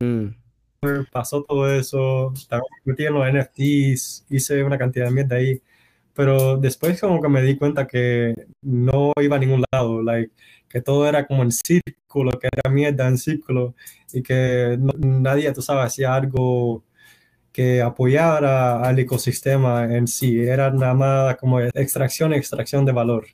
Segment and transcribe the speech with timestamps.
[0.00, 0.34] Mm.
[1.12, 2.32] Pasó todo eso,
[2.84, 5.60] metido en los NFTs, hice una cantidad de mierda ahí,
[6.14, 10.32] pero después como que me di cuenta que no iba a ningún lado, like,
[10.68, 13.74] que todo era como en círculo, que era mierda en círculo
[14.12, 16.84] y que no- nadie, tú sabes, hacía algo
[17.52, 23.26] que apoyara al ecosistema en sí, era nada más como extracción extracción de valor.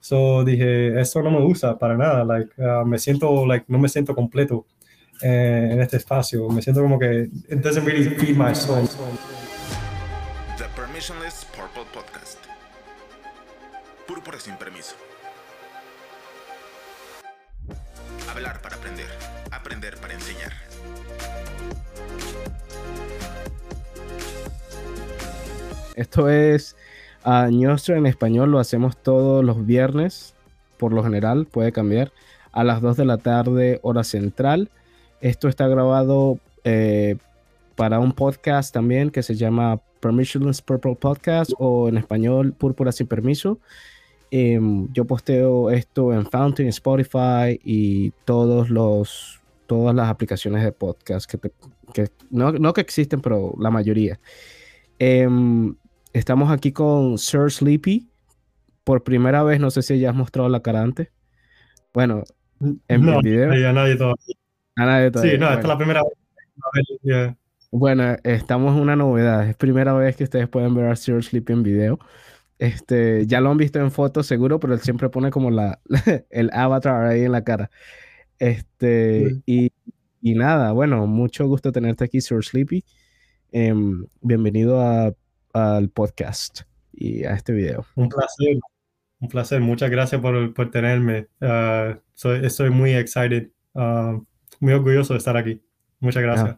[0.00, 3.88] So dije, esto no me gusta para nada, like, uh, me siento, like, no me
[3.88, 4.66] siento completo
[5.22, 8.88] eh, en este espacio, me siento como que it doesn't really feed my soul.
[10.56, 12.38] The Permissionless Purple Podcast.
[14.06, 14.96] Púrpura sin permiso.
[18.30, 19.08] Hablar para aprender.
[19.50, 20.52] Aprender para enseñar.
[25.96, 26.76] Esto es
[27.24, 30.34] a Ñostro en español, lo hacemos todos los viernes,
[30.78, 32.12] por lo general, puede cambiar,
[32.52, 34.70] a las 2 de la tarde, hora central.
[35.20, 37.16] Esto está grabado eh,
[37.76, 43.06] para un podcast también que se llama Permissionless Purple Podcast o en español Púrpura sin
[43.06, 43.58] permiso.
[44.30, 51.28] Em, yo posteo esto en Fountain, Spotify y todos los, todas las aplicaciones de podcast
[51.30, 51.52] que, te-
[51.92, 54.20] que no, no que existen, pero la mayoría.
[54.98, 55.74] Em,
[56.12, 58.06] estamos aquí con Sir Sleepy.
[58.84, 61.08] Por primera vez, no sé si ya has mostrado la cara antes.
[61.92, 62.24] Bueno,
[62.88, 63.54] en no, el video.
[63.54, 64.24] ya nadie todavía.
[64.76, 65.10] Todavía.
[65.10, 65.60] Sí, no, esta Bueno.
[65.60, 67.34] es la primera vez.
[67.72, 69.48] Bueno, estamos en una novedad.
[69.48, 71.98] Es primera vez que ustedes pueden ver a Sir Sleepy en video.
[72.58, 75.78] Este, ya lo han visto en fotos seguro, pero él siempre pone como la,
[76.30, 77.70] el avatar ahí en la cara.
[78.38, 79.42] Este, Sí.
[79.46, 79.72] y,
[80.20, 82.84] y nada, bueno, mucho gusto tenerte aquí, Sir Sleepy.
[83.52, 85.12] Em, bienvenido a-
[85.52, 86.60] al podcast
[86.92, 87.84] y a este video.
[87.96, 88.58] Un placer,
[89.20, 89.60] un placer.
[89.60, 91.26] Muchas gracias por, por tenerme.
[91.40, 94.18] Ah, soy, estoy muy excited, ah,
[94.60, 95.60] muy orgulloso de estar aquí.
[95.98, 96.56] Muchas gracias.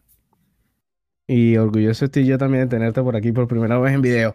[1.27, 4.35] Y orgulloso estoy yo también de tenerte por aquí por primera vez en video.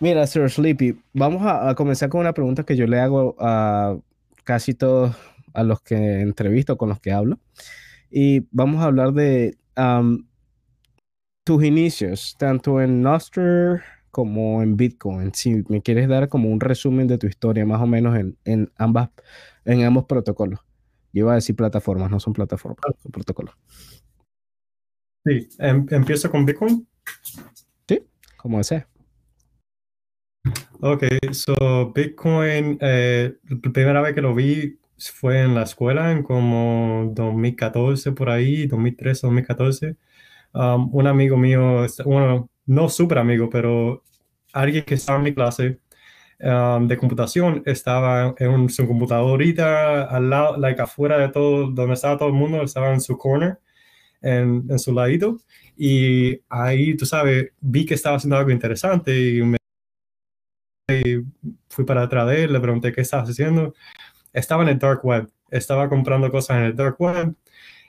[0.00, 3.98] Mira, Sir Sleepy, vamos a, a comenzar con una pregunta que yo le hago a
[4.44, 5.14] casi todos
[5.52, 7.38] a los que entrevisto, con los que hablo.
[8.10, 10.26] Y vamos a hablar de am,
[11.44, 15.32] tus inicios, tanto en Nostr como en Bitcoin.
[15.34, 18.70] Si me quieres dar como un resumen de tu historia, más o menos en, en
[18.76, 19.10] ambas,
[19.64, 20.60] en ambos protocolos.
[21.12, 23.54] Yo iba a decir plataformas, no son plataformas, son protocolos.
[25.24, 26.86] Sí, em- empiezo con Bitcoin.
[28.38, 28.88] Como sea.
[30.80, 36.22] Ok, so Bitcoin, eh, la primera vez que lo vi fue en la escuela, en
[36.22, 39.96] como 2014 por ahí, 2013, 2014.
[40.54, 44.04] Um, un amigo mío, bueno, no súper amigo, pero
[44.52, 45.80] alguien que estaba en mi clase
[46.40, 51.94] um, de computación estaba en un- su computadorita al lado, like afuera de todo, donde
[51.94, 53.58] estaba todo el mundo, estaba en su corner,
[54.22, 55.38] en, en su ladito,
[55.76, 59.58] y ahí, tú sabes, vi que estaba haciendo algo interesante y me
[61.68, 63.74] fui para atrás de él, le pregunté qué estabas haciendo.
[64.32, 67.34] Estaba en el dark web, estaba comprando cosas en el dark web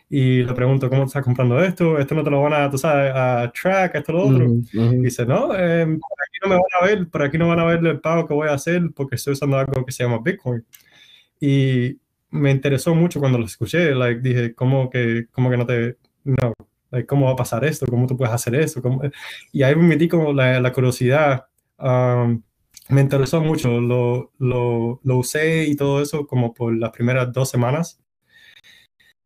[0.09, 1.99] y le pregunto, ¿cómo estás comprando esto?
[1.99, 4.45] Esto no te lo van a, tú sabes, a track, esto, lo otro.
[4.45, 4.93] Ujú, ujú.
[4.95, 7.59] Y dice, no, eh, por aquí no me van a ver, por aquí no van
[7.59, 10.19] a ver el pago que voy a hacer porque estoy usando algo que se llama
[10.23, 10.65] Bitcoin.
[11.39, 11.99] Y
[12.31, 16.53] me interesó mucho cuando lo escuché, like, dije, ¿cómo que, cómo que no te, no,
[16.89, 17.85] like, ¿cómo va a pasar esto?
[17.85, 18.81] ¿Cómo tú puedes hacer eso?
[18.81, 19.01] ¿Cómo?
[19.51, 21.45] Y ahí me metí como la, la curiosidad,
[21.77, 22.41] um,
[22.89, 27.47] me interesó mucho, lo, lo, lo usé y todo eso como por las primeras dos
[27.49, 28.01] semanas.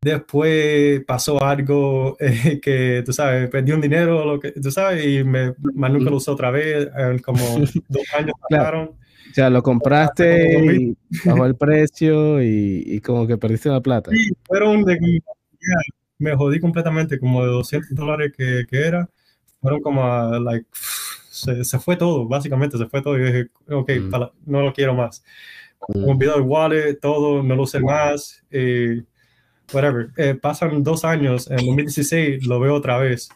[0.04, 5.24] Después pasó algo eh, que, tú sabes, perdí un dinero, lo que, tú sabes, y
[5.24, 7.38] me, más nunca lo usé otra vez, en como
[7.88, 8.64] dos años Claro.
[8.64, 8.88] pasaron.
[8.88, 14.10] O sea, lo compraste y bajó el precio y, y como que perdiste la plata.
[14.12, 15.22] Sí, fueron de,
[16.18, 19.08] me jodí completamente, como de 200 dólares que, que era,
[19.62, 20.66] fueron como a, like,
[21.30, 24.10] se, se fue todo, básicamente se fue todo, y dije, ok, Mm.
[24.10, 25.24] para- no lo quiero más.
[25.88, 25.98] Mm.
[26.00, 29.02] Me olvidó el wallet, todo, no lo usé más, y
[29.72, 30.10] whatever.
[30.16, 33.28] Eh, pasan dos años, en 2016 lo veo otra vez,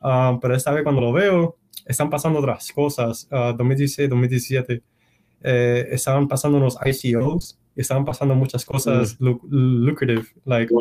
[0.00, 4.82] Ah, pero esta vez cuando lo veo, están pasando otras cosas, Ah, 2016, 2017,
[5.42, 10.72] eh, estaban pasando unos ICOs, estaban pasando muchas cosas lu- lucrative, like,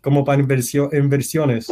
[0.00, 1.68] como para inversión, inversiones.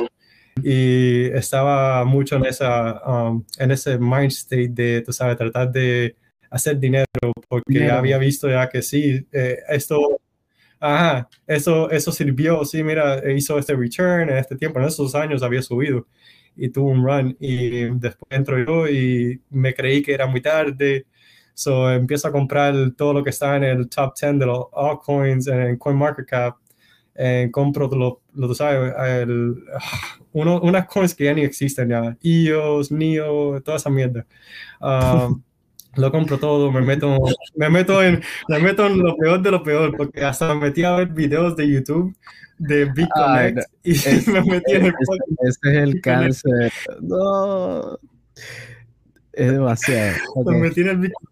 [0.63, 6.17] Y estaba mucho en, esa, um, en ese mind state de, tú sabes, tratar de
[6.51, 7.05] hacer dinero,
[7.49, 7.95] porque Dinero.
[7.97, 10.21] había visto ya que sí, eh, esto,
[10.81, 15.43] ajá, eso, eso sirvió, sí, mira, hizo este return en este tiempo, en esos años
[15.43, 16.07] había subido
[16.57, 21.07] y tuvo un run y después entro yo y me creí que era muy tarde,
[21.55, 25.47] so empiezo a comprar todo lo que está en el top 10 de los altcoins
[25.49, 26.57] en CoinMarketCap
[27.15, 29.55] eh, compro, lo, lo, sabes, el,
[30.33, 34.27] uno, unas coins que ya ni existen ya, IOS, NIO, toda esa mierda.
[34.81, 35.39] Uh,
[35.97, 37.19] lo compro todo, me meto,
[37.57, 40.85] me meto en, me meto en lo peor de lo peor, porque hasta me metí
[40.85, 42.15] a ver videos de YouTube
[42.61, 44.95] de BitConnect y es, me metí en el
[45.43, 46.73] Ese es el cáncer.
[47.01, 47.99] No.
[49.33, 50.17] Es demasiado.
[50.35, 50.55] Okay.
[50.55, 51.31] Me metí en el BitConnect.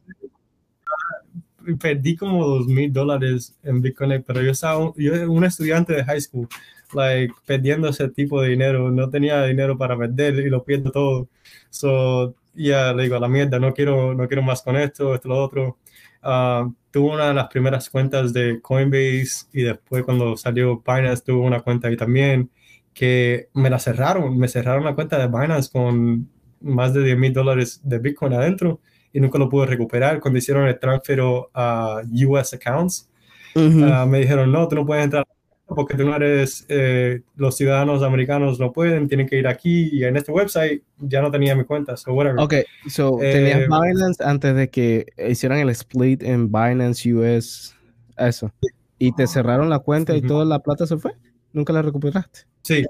[1.83, 6.03] Perdí como dos mil dólares en BitConnect, pero yo estaba, yo era un estudiante de
[6.03, 6.49] high school,
[6.95, 8.91] like, perdiendo ese tipo de dinero.
[8.91, 11.29] No tenía dinero para perder y lo pierdo todo.
[11.69, 12.35] So,
[12.65, 15.43] ya le digo a la mierda, no quiero, no quiero más con esto, esto, lo
[15.43, 15.79] otro.
[16.23, 21.47] Uh, tuve una de las primeras cuentas de Coinbase y después cuando salió Binance tuve
[21.47, 22.51] una cuenta ahí también
[22.93, 26.29] que me la cerraron, me cerraron la cuenta de Binance con
[26.61, 28.81] más de 10 mil dólares de Bitcoin adentro
[29.13, 30.21] y nunca lo pude recuperar.
[30.21, 31.21] Cuando hicieron el transfer
[31.55, 33.09] a US accounts,
[33.55, 34.05] uh -huh.
[34.05, 35.25] uh, me dijeron, no, tú no puedes entrar
[35.69, 40.05] porque tú no eres, eh, los ciudadanos americanos no pueden, tienen que ir aquí y
[40.05, 42.41] en este website ya no tenía mi cuenta, so whatever.
[42.41, 42.55] Ok,
[42.89, 47.77] so eh, tenías Binance antes de que hicieran el split en Binance US,
[48.17, 48.51] eso,
[48.99, 50.29] y te cerraron la cuenta y uh -huh.
[50.29, 51.13] toda la plata se fue,
[51.53, 52.41] nunca la recuperaste.
[52.63, 52.85] Sí,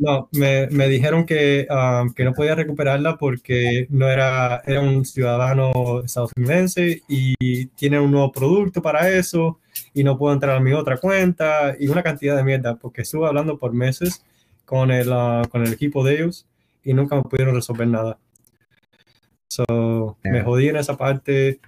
[0.00, 5.04] no, me, me dijeron que, um, que no podía recuperarla porque no era, era un
[5.04, 9.58] ciudadano estadounidense y tiene un nuevo producto para eso
[9.94, 13.26] y no puedo entrar a mi otra cuenta y una cantidad de mierda porque estuve
[13.26, 14.24] hablando por meses
[14.64, 16.46] con el, uh, con el equipo de ellos
[16.84, 18.18] y nunca me pudieron resolver nada.
[19.48, 21.60] So, me jodí en esa parte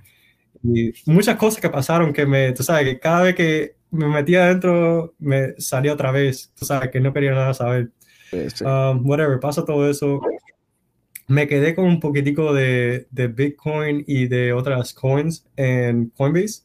[0.62, 4.44] y muchas cosas que pasaron que me, tú sabes, que cada vez que me metía
[4.44, 7.90] adentro me salía otra vez, tú sabes, que no quería nada saber.
[8.30, 8.64] Sí.
[8.64, 10.20] Um, whatever, pasa todo eso.
[11.26, 16.62] Me quedé con un poquitico de, de Bitcoin y de otras coins en Coinbase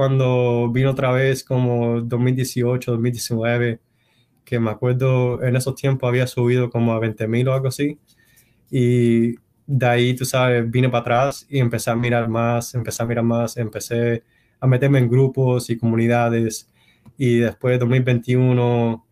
[0.00, 3.80] cuando vino otra vez como 2018, 2019,
[4.46, 7.98] que me acuerdo en esos tiempos había subido como a 20 mil o algo así.
[8.70, 9.34] Y
[9.66, 13.24] de ahí, tú sabes, vine para atrás y empecé a mirar más, empecé a mirar
[13.24, 14.22] más, empecé
[14.58, 16.70] a meterme en grupos y comunidades.
[17.18, 19.06] Y después de 2021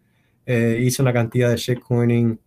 [0.47, 2.41] eh, hice una cantidad de shitcoining,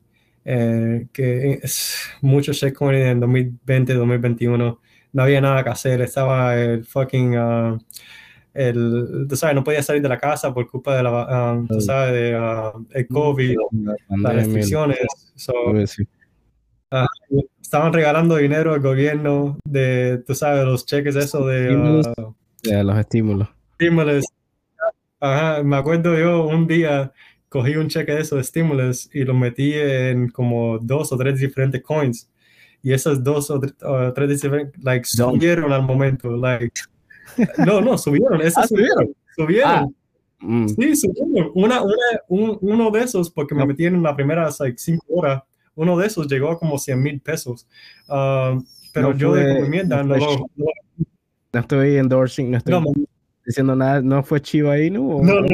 [0.45, 4.79] eh, que es mucho shitcoining en 2020, 2021.
[5.13, 7.37] No había nada que hacer, estaba el fucking...
[7.37, 7.77] Uh,
[8.53, 11.79] el, tú sabes, no podía salir de la casa por culpa de la, um, tú
[11.81, 13.57] sabes, de uh, el COVID,
[14.09, 14.97] las restricciones.
[15.35, 17.05] So, uh,
[17.61, 22.33] estaban regalando dinero al gobierno de, tú sabes, los cheques, eso de, uh,
[22.63, 23.47] de los estímulos.
[23.71, 24.25] Estímulos.
[25.19, 27.13] Ajá, me acuerdo yo un día
[27.47, 31.39] cogí un cheque de esos de estímulos y lo metí en como dos o tres
[31.39, 32.29] diferentes coins.
[32.83, 33.59] Y esas dos o
[34.13, 36.81] tres diferentes, like, subieron al momento, like,
[37.65, 38.41] no, no, subieron.
[38.41, 39.15] Esos ah, subieron.
[39.35, 39.69] Subieron.
[39.71, 39.87] Ah.
[40.39, 40.67] Mm.
[40.69, 41.51] Sí, subieron.
[41.53, 41.95] Una, una,
[42.27, 45.43] un, uno de esos, porque me metí en las primeras like, cinco horas,
[45.75, 47.67] uno de esos llegó a como 100 mil pesos.
[48.07, 48.61] Uh,
[48.93, 50.17] pero No yo fue- de encomienda no
[51.53, 52.83] no, estoy endorsing, no estoy no,
[53.45, 54.01] diciendo nada.
[54.01, 55.17] ¿No fue Chiba Inu?
[55.17, 55.47] o no, no,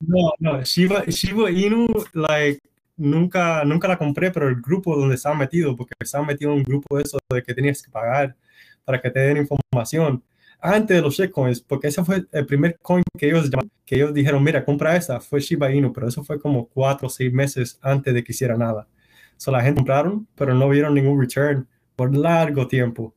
[0.00, 2.60] no, no, Shiba, Shiba Inu, like,
[2.96, 6.62] nunca, nunca la compré, pero el grupo donde estaba metido, porque estaba metido en un
[6.64, 8.36] grupo de eso de que tenías que pagar
[8.84, 10.22] para que te den información
[10.60, 14.14] antes de los shitcoins, porque ese fue el primer coin que ellos llamaron, que ellos
[14.14, 17.78] dijeron, mira, compra esta, fue Shiba Inu, pero eso fue como cuatro o seis meses
[17.82, 18.88] antes de que hiciera nada.
[19.36, 23.14] So, la gente compraron, pero no vieron ningún return por largo tiempo.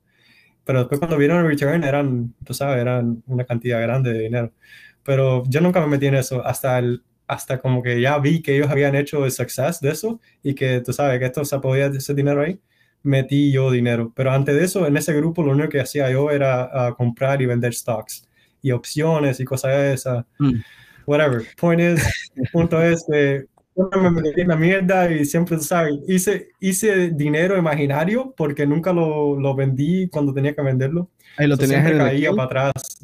[0.66, 4.52] Pero después cuando vieron el return eran, tú sabes, eran una cantidad grande de dinero.
[5.04, 8.56] Pero yo nunca me metí en eso hasta el, hasta como que ya vi que
[8.56, 11.88] ellos habían hecho el success de eso y que tú sabes que esto se podía
[11.88, 12.60] ese dinero ahí,
[13.08, 14.12] metí yo dinero.
[14.16, 17.42] Pero antes de eso, en ese grupo lo único que hacía yo era uh, comprar
[17.42, 18.28] y vender stocks
[18.62, 20.26] y opciones y cosas de esas.
[20.40, 20.60] Mm.
[21.06, 21.44] Whatever.
[21.58, 23.46] Point is, punto es que
[24.02, 25.96] me metí en la mierda y siempre, ¿sabes?
[26.08, 31.10] Hice, hice dinero imaginario porque nunca lo, lo vendí cuando tenía que venderlo.
[31.38, 33.00] Ahí lo So, tenías en siempre caía para atrás.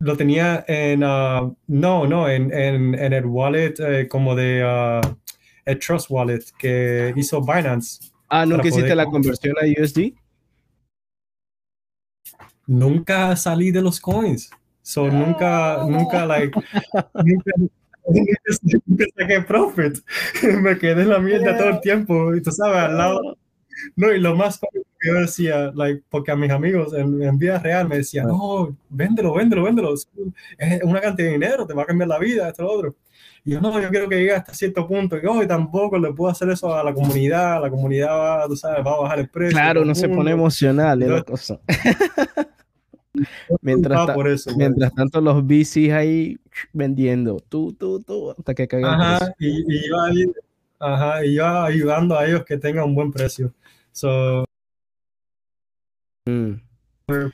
[0.00, 5.00] Lo tenía en, uh, no, no, en, en, en el wallet eh, como de uh,
[5.66, 8.10] el Trust Wallet que hizo Binance.
[8.28, 10.14] Ah, ¿nunca hiciste la conversión a USD?
[12.66, 14.50] Nunca salí de los coins.
[14.82, 16.52] So, nunca, nunca, like,
[17.24, 17.52] nunca,
[18.06, 19.98] nunca, saqué profit.
[20.62, 22.34] Me quedé en la mierda todo el tiempo.
[22.34, 23.36] Y tú sabes, al lado.
[23.94, 24.68] No, y lo más que
[25.08, 29.34] yo decía, like, porque a mis amigos en, en vida real me decían, no, véndelo,
[29.34, 29.94] véndelo, véndelo.
[29.94, 30.08] Es
[30.82, 32.94] una cantidad de dinero, te va a cambiar la vida, esto, lo otro.
[33.46, 35.16] Y yo, no, yo quiero que llegue hasta cierto punto.
[35.16, 37.62] Y yo, y tampoco le puedo hacer eso a la comunidad.
[37.62, 39.52] La comunidad va, tú sabes, va a bajar el precio.
[39.52, 41.60] Claro, no se pone emocional es la cosa.
[43.62, 44.66] Mientras, ta- por eso, güey.
[44.68, 46.38] mientras tanto, los VCs ahí
[46.72, 47.38] vendiendo.
[47.48, 50.24] Tú, tú, tú, hasta que caiga el Ajá, y, y yo ahí,
[50.80, 53.54] ajá, y yo ayudando a ellos que tengan un buen precio.
[53.92, 54.44] So,
[56.28, 56.54] Mm,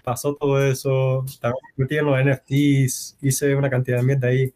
[0.04, 4.52] pasó todo eso, estaba metí en los NFTs, hice una cantidad de mierda ahí,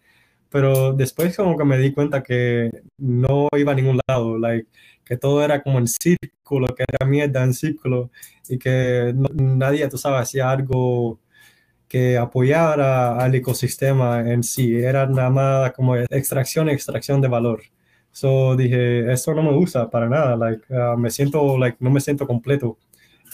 [0.57, 4.67] pero después como que me di cuenta que no iba a ningún lado, like,
[5.05, 8.11] que todo era como en círculo, que era mierda en círculo,
[8.49, 11.21] y que no- nadie, tú sabes, hacía algo
[11.89, 17.63] que apoyara al ecosistema en sí, era nada más como extracción, extracción de valor.
[18.13, 22.01] So dije, esto no me gusta para nada, like, ah, me siento, like, no me
[22.01, 22.79] siento completo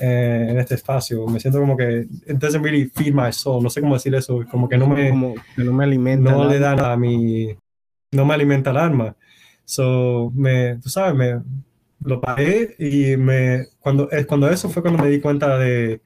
[0.00, 3.70] eh, en este espacio, me siento como que it doesn't really feed my soul, no
[3.70, 6.30] sé cómo decir eso, como que no me, como que no me alimenta.
[6.30, 7.56] no el le da nada a mi,
[8.12, 9.16] no me alimenta el alma.
[9.64, 11.42] So, me, tú sabes, me
[12.04, 16.02] lo pagué y me, cuando, cuando eso fue cuando me di cuenta de,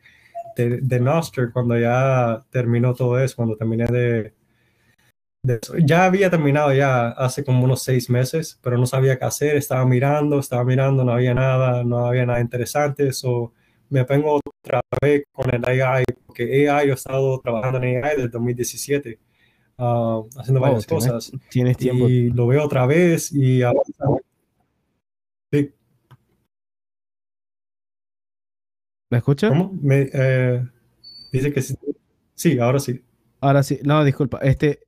[0.57, 4.35] de, de Nostr, cuando ya terminó todo eso, cuando terminé de,
[5.43, 5.77] de eso.
[5.79, 9.87] Ya había terminado ya hace como unos seis meses, pero no sabía qué hacer, estaba
[9.87, 13.53] mirando, estaba mirando, no había nada, no había nada interesante, so
[13.91, 18.17] me pongo otra vez con el AI, porque AI, yo he estado trabajando en AI
[18.17, 19.19] desde 2017,
[19.79, 22.09] ah, haciendo Oh, varias tienes- cosas, Tienes tiempo.
[22.09, 23.63] y lo veo otra vez y
[25.53, 25.73] Sí,
[29.11, 29.51] ¿Me escuchas?
[29.51, 29.73] ¿cómo?
[29.81, 30.67] Me, eh,
[31.33, 31.77] dice que sí.
[32.35, 33.03] Sí, ahora sí.
[33.41, 34.39] Ahora sí, no, disculpa.
[34.43, 34.81] Este,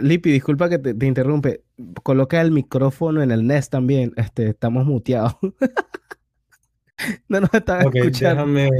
[0.00, 1.62] Lipi, disculpa que te, te interrumpe.
[2.02, 4.12] Coloca el micrófono en el NES también.
[4.16, 5.36] Este, estamos muteados.
[7.28, 8.46] no nos están Ok, escuchando.
[8.46, 8.70] déjame.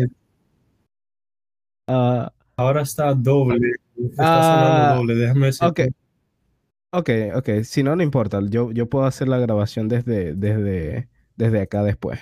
[1.89, 3.73] Ah, Ahora está doble.
[3.97, 5.15] Está sonando doble.
[5.15, 5.69] Déjame decir.
[5.69, 5.81] ok.
[6.95, 7.49] Ok, ok.
[7.65, 8.41] Si no, no importa.
[8.49, 12.21] Yo, yo puedo hacer la grabación desde, desde, desde acá después.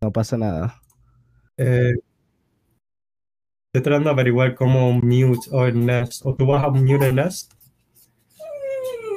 [0.00, 0.80] No pasa nada.
[1.56, 1.92] Eh,
[3.72, 6.24] estoy tratando de averiguar cómo mute o el Nest.
[6.24, 7.52] O tú vas a mute el Nest.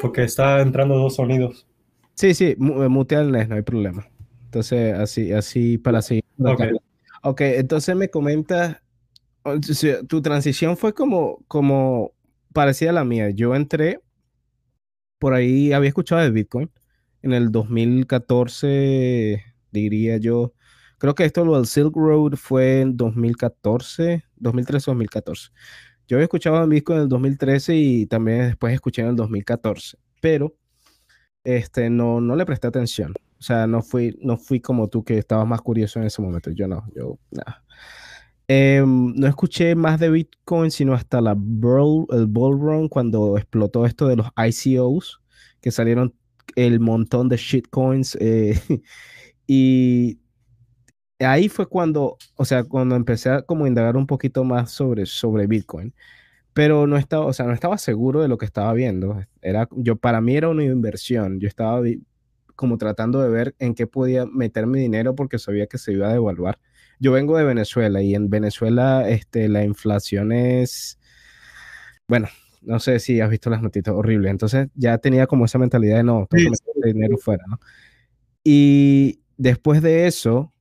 [0.01, 1.65] Porque está entrando dos sonidos.
[2.15, 4.07] Sí, sí, eh, mutea el NES, no hay problema.
[4.53, 6.23] Entonces, así, así para seguir.
[6.45, 6.69] acá.
[7.23, 7.41] Ok.
[7.41, 8.77] Entonces me comentas,
[10.07, 12.13] tu transición fue como, como
[12.53, 13.31] parecida a la mía.
[13.31, 13.99] Yo entré,
[15.17, 16.69] por ahí había escuchado de Bitcoin
[17.23, 20.53] en el 2014, diría yo.
[20.99, 25.49] Creo que esto, lo del Silk Road, fue en 2014, 2013-2014.
[26.07, 29.97] Yo había escuchado de Bitcoin en el 2013 y también después escuché en el 2014,
[30.21, 30.55] pero
[31.43, 33.15] este, no, no le presté atención.
[33.43, 36.49] O sea, no fui, no fui como tú que estabas más curioso en ese momento.
[36.51, 37.61] Yo no, yo nada.
[38.47, 41.37] Em, no escuché más de Bitcoin, sino hasta la el
[42.27, 45.21] bull run cuando explotó esto de los ICOs,
[45.59, 46.13] que salieron
[46.55, 48.17] el montón de shitcoins.
[48.21, 48.57] eh,
[49.45, 50.19] y
[51.19, 55.47] ahí fue cuando, o sea, cuando empecé a como indagar un poquito más sobre, sobre
[55.47, 55.93] Bitcoin.
[56.53, 59.21] Pero no estaba, o sea, no estaba seguro de lo que estaba viendo.
[59.41, 61.39] Era, yo, para mí era una inversión.
[61.41, 61.81] Yo estaba
[62.55, 66.09] como tratando de ver en qué podía meter mi dinero porque sabía que se iba
[66.09, 66.59] a devaluar.
[66.99, 70.99] Yo vengo de Venezuela y en Venezuela este, la inflación es,
[72.07, 72.27] bueno,
[72.61, 74.29] no sé si has visto las noticias, horrible.
[74.29, 77.59] Entonces ya tenía como esa mentalidad de no, tengo que meter dinero fuera, ¿no?
[78.43, 80.53] Y después de eso,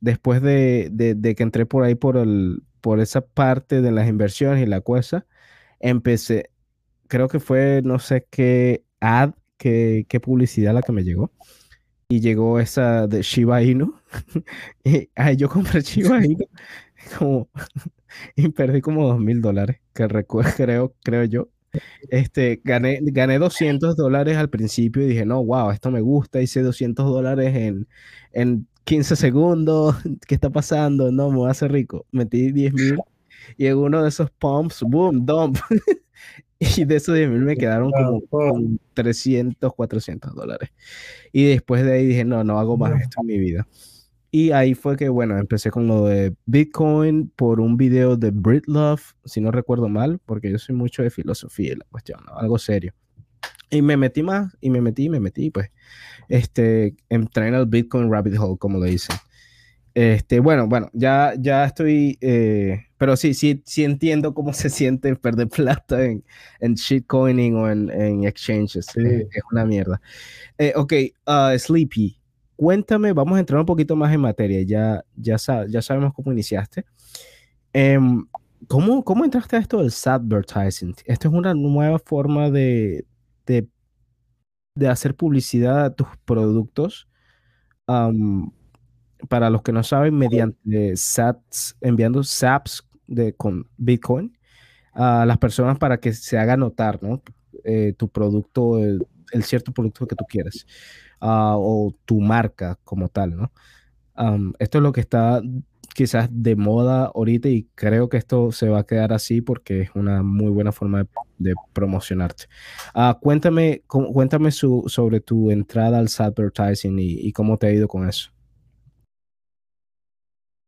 [0.00, 4.08] después de, de- de que entré por ahí por, el, por esa parte de las
[4.08, 5.26] inversiones y la cosa,
[5.80, 6.50] empecé,
[7.08, 11.32] creo que fue no sé qué ad, qué, qué publicidad la que me llegó.
[12.08, 13.94] Y llegó esa de Shiba Inu.
[14.84, 16.46] y ay, yo compré Shiba Inu
[17.18, 17.48] como,
[18.36, 21.48] y perdí como dos mil dólares, que recuerdo, creo, creo yo.
[22.08, 26.62] Este, gané, gané 200 dólares al principio y dije, no, wow, esto me gusta, hice
[26.62, 27.88] 200 dólares en,
[28.32, 29.96] en 15 segundos,
[30.28, 31.10] ¿qué está pasando?
[31.10, 32.06] No, me hacer rico.
[32.12, 32.98] Metí 10 mil
[33.56, 35.58] y en uno de esos pumps, boom, dump.
[36.76, 40.70] y de esos 10 mil me quedaron como, como 300, 400 dólares.
[41.32, 43.66] Y después de ahí dije, no, no hago más esto en mi vida.
[44.30, 49.00] Y ahí fue que, bueno, empecé con lo de Bitcoin por un video de Britlove,
[49.24, 52.36] si no recuerdo mal, porque yo soy mucho de filosofía y la cuestión, ¿no?
[52.36, 52.92] Algo serio.
[53.70, 55.70] Y me metí más, y me metí, y me metí, pues,
[56.28, 59.16] este, entré en el Bitcoin Rabbit Hole, como lo dicen.
[59.94, 65.14] Este, bueno, bueno, ya, ya estoy, eh, pero sí, sí, sí entiendo cómo se siente
[65.14, 66.24] perder plata en,
[66.58, 68.86] en shitcoining o en, en exchanges.
[68.86, 69.02] Sí.
[69.04, 70.00] Es, es una mierda.
[70.56, 70.92] Eh, ok,
[71.26, 72.18] uh, Sleepy,
[72.56, 74.62] cuéntame, vamos a entrar un poquito más en materia.
[74.62, 76.86] Ya, ya, sa- ya sabemos cómo iniciaste.
[77.74, 78.24] Em,
[78.68, 80.94] ¿cómo, ¿Cómo entraste a esto del advertising?
[81.04, 83.04] Esto es una nueva forma de,
[83.44, 83.68] de,
[84.76, 87.06] de hacer publicidad a tus productos.
[89.28, 94.36] para los que no saben, mediante SATs, enviando SAPs de, con Bitcoin
[94.92, 97.22] a las personas para que se haga notar, ¿no?
[97.64, 99.06] Eh, tu producto, el,
[99.42, 100.66] cierto producto que tú quieres,
[101.20, 103.52] ah, o tu marca como tal, ¿no?
[104.60, 105.42] esto es lo que está
[105.94, 109.90] quizás de moda ahorita y creo que esto se va a quedar así porque es
[109.94, 111.06] una muy buena forma
[111.38, 112.44] de, promocionarte.
[112.94, 118.30] Ah, cuéntame cuéntame sobre tu entrada al advertising y, cómo te ha ido con eso.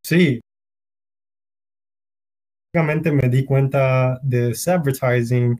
[0.02, 0.40] Sí.
[2.76, 5.58] Básicamente me di cuenta de advertising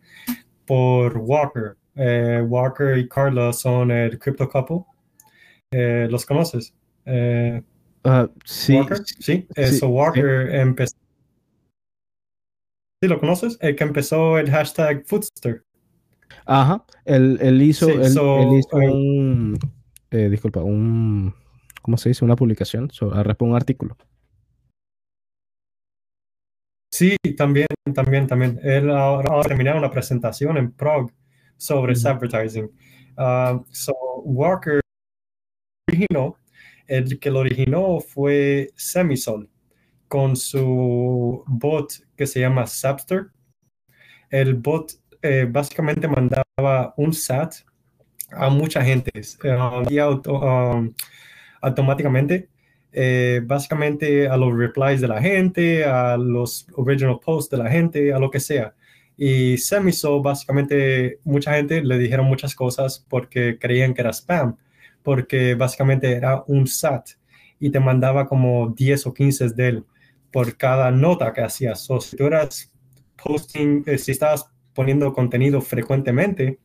[0.67, 1.77] por Walker.
[1.95, 4.85] Eh, Walker y Carla son el Crypto Couple.
[5.71, 6.75] Eh, ¿Los conoces?
[7.07, 7.63] Eh,
[8.09, 10.97] Ah, sí, Walker, sí, eso Walker empezó.
[13.03, 13.59] ¿Sí lo conoces?
[13.61, 15.65] El que empezó el hashtag Foodster.
[16.45, 19.59] Ajá, él, hizo, un,
[20.13, 21.35] eh, disculpa, un,
[21.83, 22.25] ¿cómo se dice?
[22.25, 23.97] Una publicación, sobre, un artículo.
[26.97, 28.59] Sí, también, también, también.
[28.63, 31.13] Él ahora va a terminar una presentación en Prague
[31.59, 32.71] sobre advertising.
[33.19, 33.93] Ah, so,
[34.25, 34.81] Walker
[35.91, 36.39] originó
[36.87, 39.51] el que lo originó fue Semisol
[40.09, 43.27] con su bot que se llama Zapster.
[44.31, 47.57] El bot eh, básicamente mandaba un SAT
[48.33, 49.11] a mucha gente
[49.91, 50.95] y um,
[51.61, 52.49] automáticamente,
[52.97, 58.13] eh, básicamente a los replies de la gente, a los original posts de la gente,
[58.13, 58.75] a lo que sea.
[59.17, 64.57] Y Semisol, básicamente, mucha gente le dijeron muchas cosas porque creían que era spam
[65.07, 67.11] porque básicamente era un SAT
[67.61, 69.85] y te mandaba como 10 o 15 de él
[70.33, 71.89] por cada nota que hacías.
[71.89, 72.73] O si tú eras
[73.23, 76.59] posting, eh, si estabas poniendo contenido frecuentemente,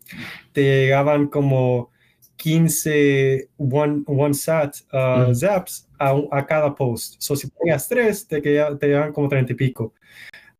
[0.53, 1.91] te llegaban como
[2.37, 7.15] 15 one, one SAT uh, zaps a, cada post.
[7.19, 9.93] So, si ponías tres, te, te llegaban como 30 y pico.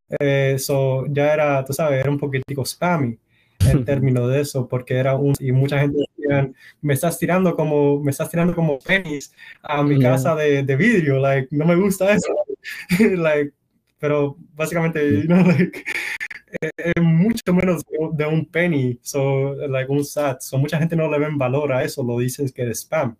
[0.08, 3.18] Eso eh, ya era, tú sabes, era un poquitico spammy
[3.60, 8.00] en términos de eso, porque era un, y mucha gente decía, me estás tirando como,
[8.00, 9.32] me estás tirando como penis
[9.62, 12.34] a mi casa de, de, vidrio, like, no me gusta eso,
[13.16, 13.52] like,
[13.98, 15.84] pero básicamente, you like,
[16.60, 21.18] es mucho menos de un penny, so, like un SAT, so mucha gente no le
[21.18, 23.16] ven valor a eso, lo dicen que es spam.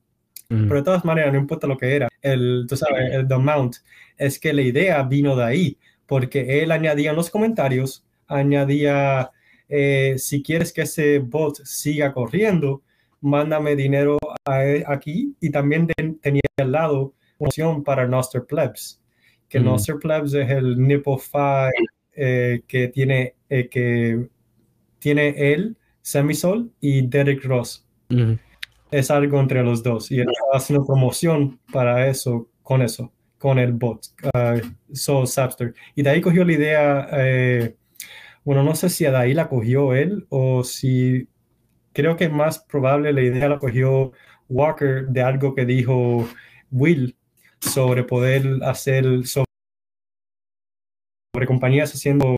[0.52, 3.76] Pero de todas maneras, no importa lo que era, el, tú sabes, el the amount,
[4.18, 9.30] es que la idea vino de ahí, porque él añadía en los comentarios, añadía
[9.68, 12.82] eh, si quieres que ese bot siga corriendo,
[13.22, 15.88] mándame dinero e, aquí y también
[16.20, 19.00] tenía al lado una opción para Noster Plebs,
[19.48, 19.64] que mm.
[19.64, 21.70] Noster Plebs es el Nipofy
[22.14, 24.28] eh, que tiene eh, que
[24.98, 27.86] tiene él, Semisol y Derek Ross.
[28.92, 33.58] Es algo entre los dos y él está haciendo promoción para eso, con eso, con
[33.58, 34.60] el bot, uh,
[34.94, 35.74] Soul Sapster.
[35.96, 37.08] Y de ahí cogió la idea
[38.44, 41.28] bueno, no sé si de ahí la cogió él o si
[41.92, 44.12] creo que es más probable la idea la cogió
[44.48, 46.26] Walker de algo que dijo
[46.70, 47.16] Will
[47.60, 49.46] sobre poder hacer sobre,
[51.46, 52.36] compañías haciendo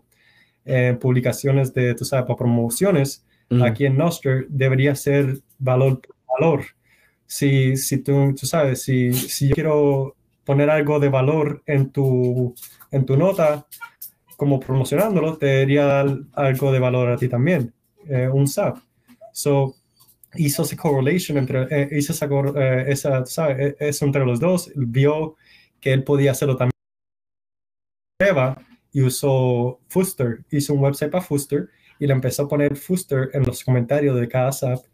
[0.67, 3.25] eh, publicaciones de, tú sabes, para promociones.
[3.63, 6.01] Aquí en Noster, debería ser valor
[6.39, 6.65] valor.
[7.27, 12.55] Si, si tú, sabes, si, si yo quiero poner algo de valor en tu,
[12.91, 13.67] en tu nota,
[14.37, 17.73] como promocionándolo, te debería dar algo de valor a ti también,
[18.09, 18.79] eh, un SAP.
[19.33, 19.75] So,
[20.37, 23.75] hizo esa correlation entre, eh, hizo esa, eh, esa ¿sabes?
[23.81, 25.37] E, eso entre los dos, vio
[25.81, 26.73] que él podía hacerlo también.
[28.93, 31.69] Y usó Fuster, hizo un website para Fuster
[31.99, 34.85] y le empezó a poner Fuster en los comentarios de cada SAP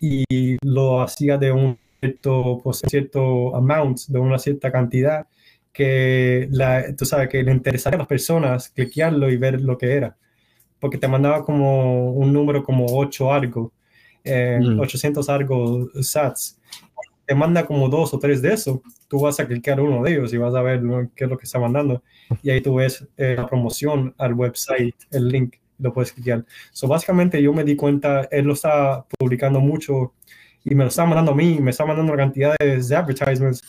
[0.00, 5.26] y lo hacía de un cierto, pues, cierto amount, de una cierta cantidad
[5.72, 9.92] que la, tú sabes, que le interesaría a las personas cliquearlo y ver lo que
[9.92, 10.16] era.
[10.80, 13.72] Porque te mandaba como un número como 8 algo,
[14.24, 15.34] 800 eh, mm.
[15.34, 16.58] algo sats.
[17.26, 18.82] Te manda como dos o tres de eso.
[19.06, 20.82] Tú vas a cliquear uno de ellos y vas a ver
[21.14, 22.02] qué es lo que está mandando.
[22.42, 26.44] Y ahí tú ves eh, la promoción al website, el link, lo puedes cliquear.
[26.72, 30.14] So, básicamente yo me di cuenta, él lo está publicando mucho
[30.64, 33.62] y me lo está mandando a mí, me está mandando una cantidad de advertisements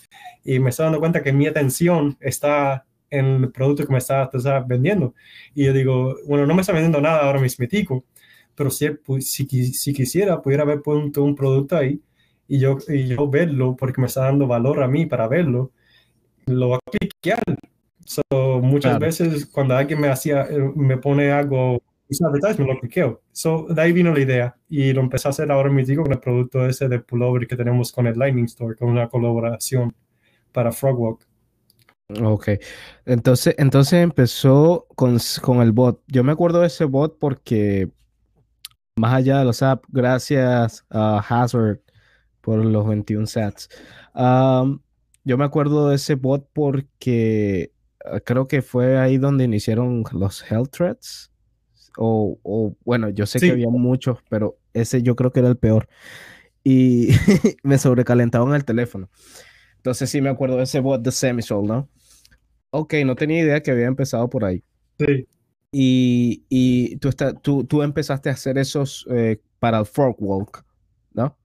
[0.43, 4.29] y me estoy dando cuenta que mi atención está en el producto que me está,
[4.65, 5.13] vendiendo.
[5.53, 7.65] Y yo digo, bueno, no me está vendiendo nada ahora mismo,
[8.55, 12.01] pero si, si, si, quisiera, pudiera haber puesto un producto ahí
[12.47, 15.71] y yo, y yo verlo porque me está dando valor a mí para verlo,
[16.47, 17.41] lo voy a cliquear.
[18.05, 21.81] So, muchas veces cuando alguien me hacía, eh, me pone algo
[22.19, 23.21] me lo cliqueo.
[23.31, 26.19] So, de ahí vino la idea y lo empecé a hacer ahora mismo con el
[26.19, 29.95] producto ese de pullover que tenemos con el Lightning Store, con una colaboración
[30.51, 31.25] para Frogwalk.
[32.21, 32.49] Ok.
[33.05, 36.01] Entonces, entonces empezó con, con el bot.
[36.07, 37.89] Yo me acuerdo de ese bot porque
[38.97, 41.81] más allá de los apps, gracias a Hazard
[42.41, 43.69] por los 21 sats.
[45.23, 47.71] yo me acuerdo de ese bot porque
[48.05, 51.30] ah, creo que fue ahí donde iniciaron los health threats.
[51.97, 55.57] O, o bueno, yo sé que había muchos, pero ese yo creo que era el
[55.57, 55.87] peor.
[56.63, 57.09] Y
[57.63, 59.09] me sobrecalentaba en el teléfono.
[59.77, 61.89] Entonces sí me acuerdo de ese bot de Semisol, ¿no?
[62.69, 64.63] Ok, no tenía idea que había empezado por ahí.
[64.99, 65.27] Sí.
[65.71, 70.65] Y, y tú, está, tú, tú, empezaste a hacer esos eh, para el fork walk,
[71.13, 71.37] ¿no?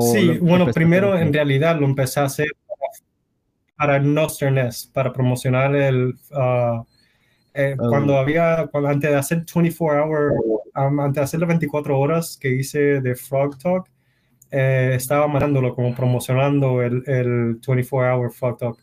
[0.00, 2.48] sí, bueno, primero en realidad lo empecé a hacer
[3.76, 6.14] para, el Nosternest, para promocionar el...
[6.30, 6.84] Uh,
[7.56, 10.32] eh, cuando había, cuando, antes de hacer 24 hour,
[10.76, 13.88] um, antes de hacer las 24 horas que hice de Frog Talk,
[14.50, 18.78] eh, estaba mandándolo como promocionando el, el 24 hour Frog Talk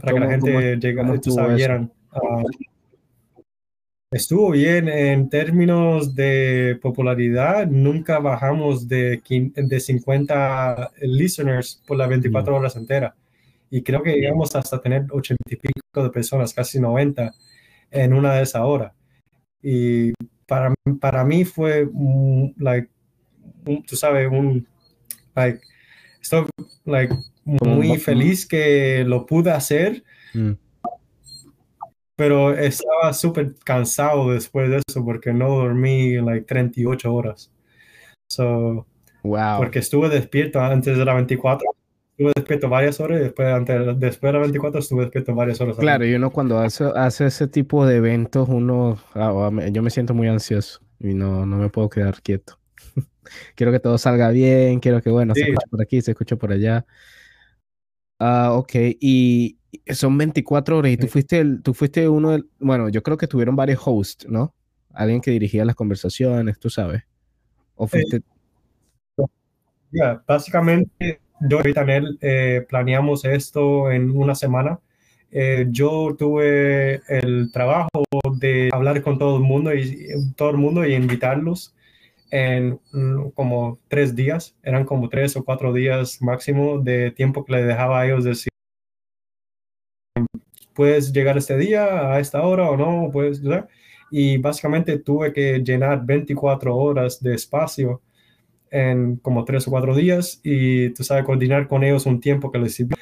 [0.00, 1.92] para que la gente llegara, sabieran.
[2.12, 2.48] Uh,
[4.10, 9.20] estuvo bien en términos de popularidad, nunca bajamos de,
[9.54, 12.56] de 50 listeners por las 24 mm.
[12.56, 13.12] horas enteras.
[13.70, 17.34] Y creo que llegamos hasta tener 80 y pico de personas, casi 90
[17.94, 18.92] en una de esas horas.
[19.62, 20.12] Y
[20.46, 21.88] para, para mí fue,
[22.58, 22.88] like,
[23.86, 24.68] tú sabes, un,
[25.34, 25.60] like,
[26.20, 26.46] estoy,
[26.84, 30.02] like, muy feliz que lo pude hacer.
[30.34, 30.52] Mm.
[32.16, 37.50] Pero estaba súper cansado después de eso porque no dormí like 38 horas.
[38.28, 38.86] So,
[39.24, 39.56] wow.
[39.58, 41.66] Porque estuve despierto antes de la 24
[42.16, 45.76] estuve despierto varias horas y después, antes, después de las 24 estuve despierto varias horas.
[45.76, 50.14] Claro, y uno cuando hace, hace ese tipo de eventos, uno, ah, yo me siento
[50.14, 52.60] muy ansioso y no, no me puedo quedar quieto.
[53.56, 56.52] quiero que todo salga bien, quiero que, bueno, se escuche por aquí, se escuche por
[56.52, 56.86] allá.
[58.20, 59.58] Ah, ok, y
[59.92, 63.26] son 24 horas y tú fuiste, el, tú fuiste uno del, bueno, yo creo que
[63.26, 64.54] tuvieron varios hosts, ¿no?
[64.92, 67.02] Alguien que dirigía las conversaciones, tú sabes.
[67.74, 68.22] O fuiste...
[70.28, 74.80] básicamente yo y Tanel eh, planeamos esto en una semana.
[75.30, 78.04] Eh, yo tuve el trabajo
[78.38, 81.74] de hablar con todo el mundo y todo el mundo y invitarlos
[82.30, 87.52] en mm, como tres días, eran como tres o cuatro días máximo de tiempo que
[87.52, 88.50] le dejaba a ellos decir,
[90.74, 93.40] puedes llegar este día a esta hora o no, puedes,
[94.10, 98.02] y básicamente tuve que llenar 24 horas de espacio
[98.74, 102.58] en como tres o cuatro días y tú sabes, coordinar con ellos un tiempo que
[102.58, 102.96] les sirvió.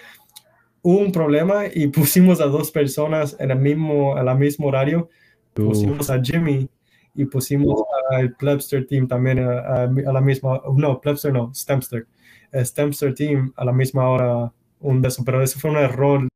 [0.83, 5.09] Hubo un problema y pusimos a dos personas en el mismo, a la mismo horario.
[5.55, 6.69] Pusimos a Jimmy
[7.15, 12.07] y pusimos al Plebster Team también a, la misma, no, Plebster no, Stemster.
[12.51, 16.29] El Stemster Team a la misma hora, un de eso, pero eso fue un error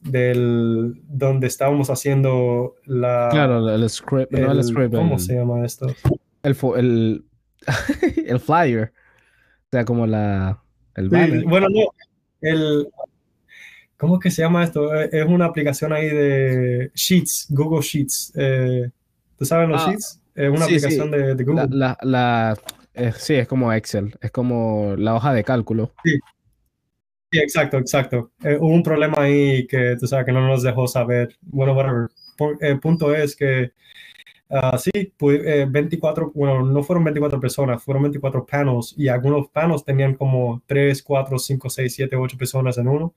[0.00, 5.86] del donde estábamos haciendo la claro el script no el script cómo se llama esto
[6.44, 7.24] el, el,
[8.26, 8.92] el flyer.
[9.66, 10.62] O sea, como la.
[10.94, 11.86] El bueno, no.
[12.40, 12.88] El,
[13.96, 14.94] ¿Cómo que se llama esto?
[14.94, 18.32] Eh, es una aplicación ahí de Sheets, Google Sheets.
[18.36, 18.90] Eh,
[19.38, 20.20] ¿Tú sabes los ah, Sheets?
[20.34, 21.68] Es una aplicación De, Google.
[21.70, 22.56] La, la,
[22.92, 24.14] eh, sí, es como Excel.
[24.20, 25.94] Es como la hoja de cálculo.
[26.04, 26.18] Sí.
[27.32, 28.30] Sí, exacto, exacto.
[28.60, 31.36] hubo un problema ahí que tú sabes que no nos dejó saber.
[31.40, 32.08] Bueno, whatever.
[32.60, 33.72] el punto es que
[34.54, 39.84] Uh, sí, pues, 24, bueno, no fueron 24 personas, fueron 24 panos y algunos panos
[39.84, 43.14] tenían como 3, 4, 5, 6, 7, 8 personas en uno.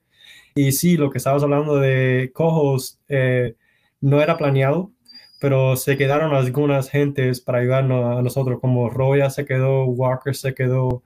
[0.56, 3.54] Y sí, lo que estabas hablando de cojos eh,
[4.00, 4.92] no era planeado,
[5.40, 10.54] pero se quedaron algunas gentes para ayudarnos a nosotros, como Roya se quedó, Walker se
[10.54, 11.04] quedó,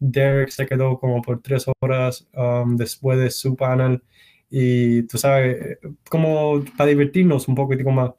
[0.00, 4.02] Derek se quedó como por tres horas um, después de su panel.
[4.50, 8.12] Y tú sabes, eh, como para divertirnos un poquitico más.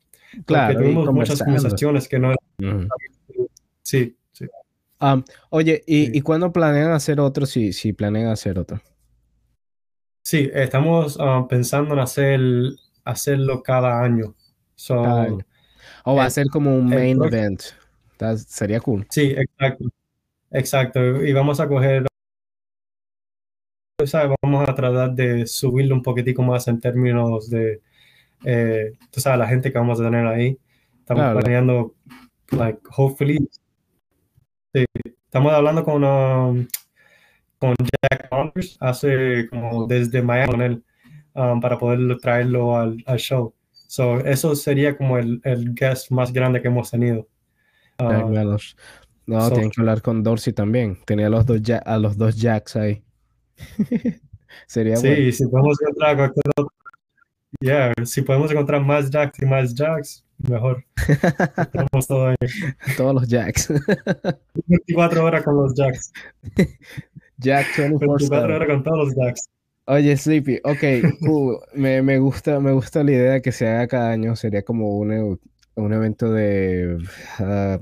[0.45, 2.33] Claro, tuvimos muchas conversaciones que no
[3.81, 4.45] Sí, sí.
[5.49, 7.45] oye, ¿y, ¿y cuándo planean hacer otro?
[7.45, 8.81] Si, si planean hacer otro.
[10.25, 12.39] Sí, estamos ah, pensando en hacer,
[13.03, 14.35] hacerlo cada año.
[16.03, 17.61] O va a ser como un main event.
[18.47, 19.05] sería cool.
[19.11, 19.85] Sí, exacto.
[20.49, 21.23] Exacto.
[21.23, 22.07] Y vamos a coger.
[24.41, 27.81] Vamos a tratar de subirlo un poquitico más en términos de
[28.45, 30.57] eh, tú sabes, la gente que vamos a tener ahí.
[30.99, 31.95] Estamos planeando,
[32.51, 33.49] like, hopefully.
[34.73, 34.85] Sí,
[35.25, 36.67] estamos hablando con, um,
[37.59, 40.83] con Jack Saunders hace como desde Miami con él
[41.33, 43.53] um, para poder traerlo al, al, show.
[43.71, 47.27] So, eso sería como el, el guest más grande que hemos tenido.
[47.99, 48.57] Uh,
[49.27, 50.99] no, tienen que hablar con Dorsey también.
[51.05, 53.03] Tenía los dos a los dos Jacks ahí.
[54.67, 55.31] Sería Sí, bueno.
[55.31, 56.74] si podemos encontrar cualquier otro-
[57.61, 60.83] yeah, si podemos encontrar más jacks y más jacks, mejor.
[61.71, 62.35] Tenemos todo ahí.
[62.97, 63.69] Todos los jacks.
[64.67, 66.11] 24 horas con los jacks.
[67.37, 69.49] Jack 24 24 horas con todos los jacks.
[69.87, 71.59] Oye, Sleepy, ok, cool.
[71.73, 74.35] Me, me gusta, me gusta la idea de que se haga cada año.
[74.35, 75.37] Sería como un, e-
[75.75, 76.97] un evento de,
[77.39, 77.77] ah,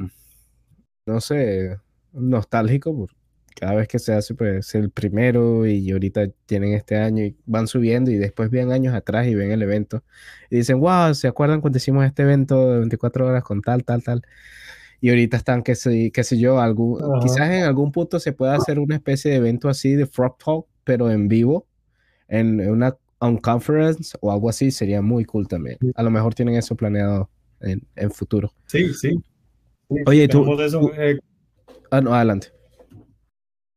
[1.05, 1.77] no sé,
[2.11, 2.95] nostálgico.
[2.95, 3.09] por
[3.59, 7.35] cada vez que se hace, pues es el primero y ahorita tienen este año y
[7.45, 10.03] van subiendo y después ven años atrás y ven el evento
[10.49, 14.03] y dicen, wow, ¿se acuerdan cuando hicimos este evento de 24 horas con tal, tal,
[14.03, 14.21] tal?
[15.01, 17.19] Y ahorita están, qué sé, qué sé yo, algún, Ajá.
[17.21, 20.65] quizás en algún punto se pueda hacer una especie de evento así de Frog Talk,
[20.83, 21.67] pero en vivo,
[22.27, 25.77] en una on conference o algo así, sería muy cool también.
[25.95, 28.53] A lo mejor tienen eso planeado en, en futuro.
[28.65, 29.11] Sí, sí.
[29.89, 31.19] Sí, Oye, tú- eso, eh,
[31.91, 32.47] Ah, no, adelante.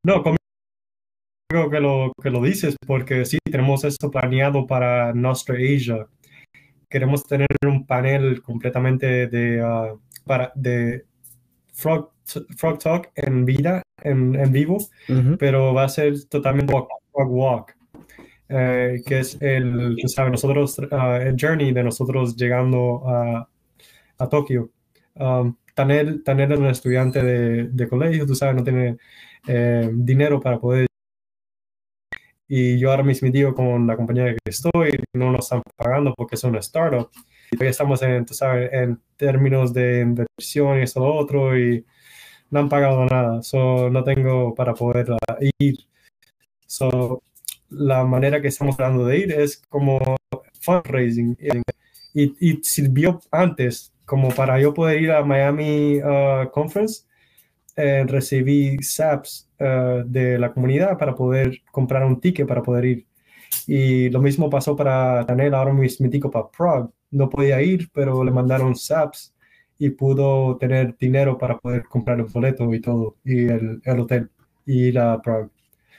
[0.07, 6.07] No, conmigo que lo, que lo dices, porque sí, tenemos eso planeado para Nostra Asia.
[6.89, 11.05] Queremos tener un panel completamente de, ah, para, de
[11.73, 12.13] Frog,
[12.57, 14.79] Frog Talk en vida, en, en vivo,
[15.41, 17.77] pero va a ser totalmente walk, walk, walk,
[18.49, 23.49] eh, que es el, tú sabes, nosotros, ah, el journey de nosotros llegando a,
[24.19, 24.71] a Tokio.
[25.15, 28.97] Um, Tanel, Tanel es un estudiante de, colegio, tú sabes, no tiene
[29.47, 30.87] eh, dinero para poder.
[32.49, 36.37] Y yo ahora mismo digo con la compañía que estoy, no nos están pagando porque
[36.37, 37.11] es una startup.
[37.53, 41.85] Y estamos en, tú sabes, en términos de inversión y eso lo otro, y
[42.51, 43.43] no han pagado nada.
[43.43, 45.77] So, no tengo para poder ah, ir.
[46.67, 47.23] So,
[47.69, 50.01] la manera que estamos tratando de ir es como
[50.61, 51.37] fundraising.
[52.15, 57.05] Y, y sirvió antes, como para yo poder ir a Miami uh, Conference,
[57.77, 63.07] eh, recibí SAPs uh, de la comunidad para poder comprar un ticket para poder ir.
[63.67, 66.89] Y lo mismo pasó para Tanel, ahora mismo para Prague.
[67.11, 69.35] No podía ir, pero le mandaron SAPs
[69.79, 74.31] y pudo tener dinero para poder comprar el boleto y todo, y el, el hotel,
[74.65, 75.49] y ir a Prague.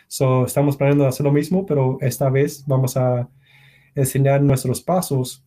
[0.07, 3.27] So, estamos planeando hacer lo mismo, pero esta vez vamos a
[3.93, 5.43] enseñar nuestros pasos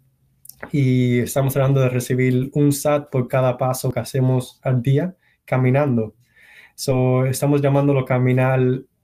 [0.73, 6.15] y estamos tratando de recibir un SAT por cada paso que hacemos al día caminando.
[6.75, 8.61] So, estamos llamándolo caminar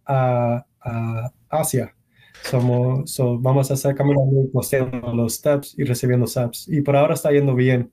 [0.07, 1.95] a, a Asia.
[2.42, 6.69] Somos, so, vamos a estar caminando posteando los steps y recibiendo SAPs.
[6.69, 7.92] Y por ahora está yendo bien.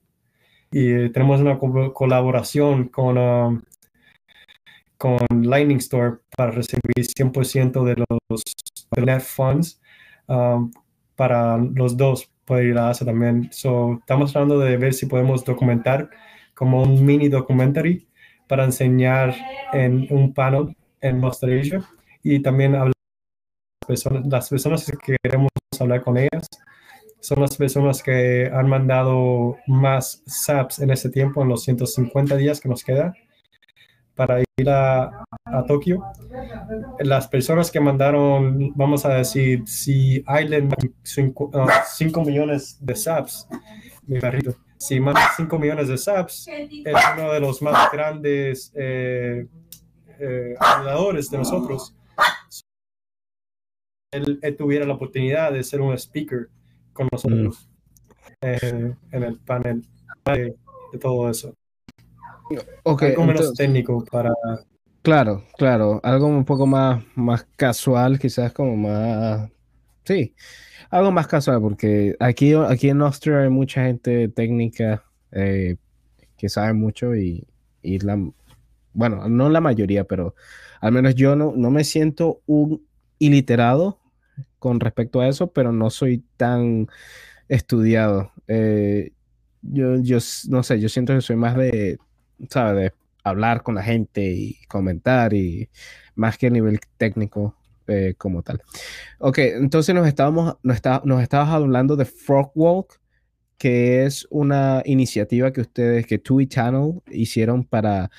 [0.70, 3.62] Y eh, tenemos una co colaboración con, um,
[4.96, 8.42] con Lightning Store para recibir 100% de los
[9.04, 9.80] net funds
[10.28, 10.70] um,
[11.16, 13.48] para los dos poder ir a también.
[13.52, 16.10] So, estamos tratando de ver si podemos documentar
[16.54, 18.06] como un mini documentary
[18.48, 19.34] para enseñar
[19.72, 21.82] en un panel en Monster Asia
[22.22, 22.92] y también hablar
[23.86, 26.46] personas, las personas que queremos hablar con ellas
[27.20, 32.60] son las personas que han mandado más SAPs en ese tiempo, en los 150 días
[32.60, 33.14] que nos queda
[34.14, 36.02] para ir a, a Tokio.
[37.00, 43.48] Las personas que mandaron, vamos a decir, si Island 5 uh, millones de SAPs,
[44.06, 49.46] mi perrito, si manda 5 millones de SAPs, es uno de los más grandes eh,
[50.18, 51.94] eh, ayudadores de nosotros.
[54.12, 56.48] Él, él, tuviera la oportunidad de ser un speaker
[56.92, 57.68] con nosotros
[58.40, 58.46] mm.
[58.46, 59.84] eh, en el panel
[60.24, 60.54] de,
[60.92, 61.52] de todo eso.
[62.82, 64.32] Okay, Algo menos entonces, técnico para...
[65.02, 69.50] Claro, claro, algo un poco más, más casual, quizás como más...
[70.04, 70.34] Sí,
[70.90, 75.76] algo más casual, porque aquí, aquí en Austria hay mucha gente técnica eh,
[76.36, 77.46] que sabe mucho y,
[77.82, 78.18] y, la...
[78.92, 80.34] Bueno, no la mayoría, pero
[80.80, 82.86] al menos yo no, no me siento un
[83.18, 84.00] iliterado
[84.58, 86.88] con respecto a eso, pero no soy tan
[87.48, 88.32] estudiado.
[88.48, 89.12] Eh,
[89.62, 91.98] yo, yo no sé, yo siento que soy más de,
[92.48, 92.76] ¿sabes?
[92.76, 92.92] De
[93.24, 95.68] hablar con la gente y comentar y
[96.14, 98.62] más que a nivel técnico eh, como tal.
[99.18, 103.00] Ok, entonces nos estábamos, nos, está, hablando de Frog Walk,
[103.58, 108.10] que es una iniciativa que ustedes, que TUI Channel hicieron para,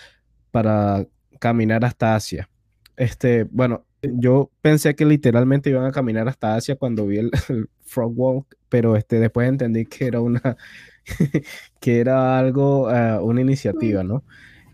[0.51, 1.08] para
[1.39, 2.49] caminar hasta Asia.
[2.97, 7.32] Este, bueno, yo pensé que literalmente iban a caminar hasta Asia cuando vi el
[7.86, 10.58] Frog Walk, pero este, después entendí que era una,
[11.79, 14.23] que era algo, uh, una iniciativa, ¿no?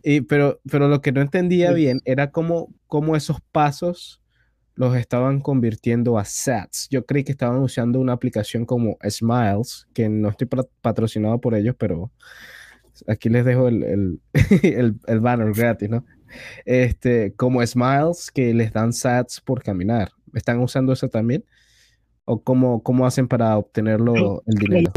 [0.04, 4.22] Y, pero, pero lo que no entendía bien era cómo, cómo esos pasos
[4.76, 6.88] los estaban convirtiendo a sats.
[6.90, 10.48] Yo creí que estaban usando una aplicación como Smiles, que no estoy
[10.82, 12.12] patrocinado por ellos, pero
[13.08, 14.22] aquí les dejo el, el,
[14.64, 16.06] el, el banner gratis, ¿no?
[16.66, 20.12] Este, como Smiles, que les dan sats por caminar.
[20.34, 21.44] ¿Están usando eso también?
[22.26, 24.92] ¿O cómo, cómo hacen para obtenerlo el dinero?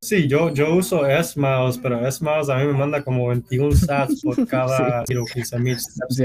[0.00, 4.46] Sí, yo, yo uso S-Miles, pero S-Miles a mí me manda como 21 sats por
[4.48, 5.14] cada sí.
[5.32, 6.24] 15 mil sí,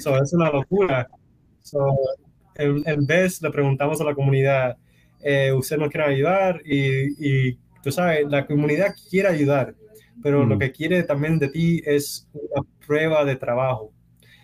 [0.00, 1.08] so, es una locura.
[1.62, 1.78] So,
[2.54, 4.76] en, en, vez le preguntamos a la comunidad,
[5.22, 6.60] eh, ¿usted nos quiere ayudar?
[6.64, 9.74] Y, y, tú sabes, la comunidad quiere ayudar,
[10.22, 10.48] pero mm.
[10.48, 13.92] lo que quiere también de ti es una prueba de trabajo.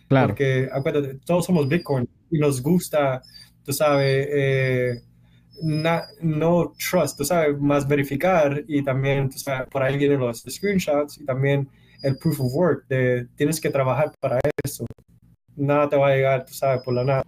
[0.09, 0.29] Claro.
[0.29, 3.23] Porque acuérdate, todos somos Bitcoin y nos gusta,
[3.65, 5.01] tú sabes, eh,
[5.61, 10.45] na, no trust, tú sabes, más verificar y también, tú sabes, por ahí vienen los
[10.49, 11.69] screenshots y también
[12.03, 14.87] el proof of work de tienes que trabajar para eso.
[15.57, 17.25] Nada te va a llegar, tú sabes, por la nada.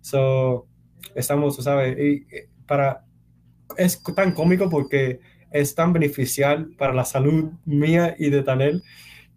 [0.00, 0.66] So,
[1.14, 2.26] estamos, tú sabes, y
[2.66, 3.04] para,
[3.76, 8.82] es tan cómico porque es tan beneficial para la salud mía y de Tanel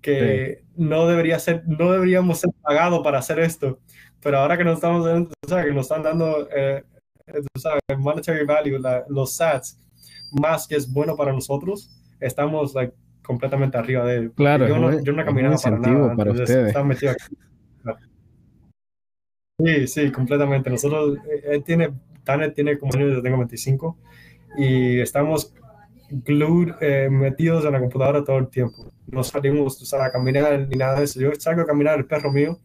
[0.02, 0.74] que sí.
[0.78, 3.80] no debería ser, no deberíamos ser pagados para hacer esto.
[4.22, 6.84] Pero ahora que nos estamos, o sea, que nos están dando eh,
[7.58, 9.80] sabes, monetary value, la, los sats,
[10.32, 14.32] más que es bueno para nosotros, estamos like, completamente arriba de él.
[14.36, 16.16] Claro, yo no, yo no caminaba para nada.
[16.16, 16.74] Para ustedes.
[19.64, 20.70] Sí, sí, completamente.
[20.70, 23.98] Nosotros, él tiene, Tanner tiene como yo tengo 25
[24.58, 25.54] y estamos
[26.10, 28.92] glued, eh, metidos en la computadora todo el tiempo.
[29.08, 31.20] No salimos a caminar ni nada de eso.
[31.20, 32.60] Yo salgo a caminar el perro mío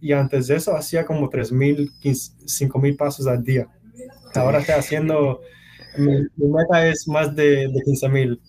[0.00, 3.68] y antes de eso hacía como 3.000, 5.000 pasos al día.
[4.34, 5.40] Ahora estoy haciendo,
[5.96, 8.40] mi, mi meta es más de, de 15.000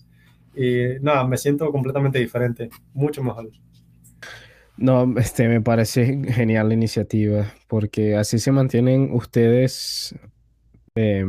[0.56, 3.50] y nada, me siento completamente diferente, mucho mejor.
[4.78, 10.14] No, este me parece genial la iniciativa, porque así se mantienen ustedes
[10.94, 11.24] eh,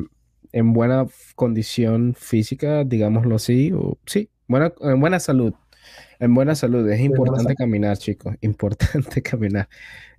[0.52, 5.54] en buena condición física, digámoslo así, o sí, buena, en buena salud.
[6.20, 9.70] En buena salud, es importante caminar, chicos, importante caminar.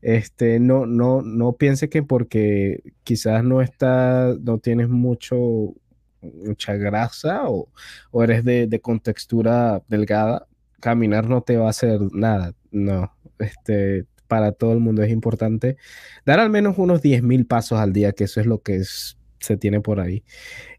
[0.03, 5.75] Este, no, no, no piense que porque quizás no está, no tienes mucho,
[6.23, 7.69] mucha grasa o,
[8.11, 10.47] o eres de, de contextura delgada,
[10.81, 12.55] caminar no te va a hacer nada.
[12.71, 15.77] No, este, para todo el mundo es importante
[16.25, 19.19] dar al menos unos 10 mil pasos al día, que eso es lo que es,
[19.41, 20.25] se tiene por ahí.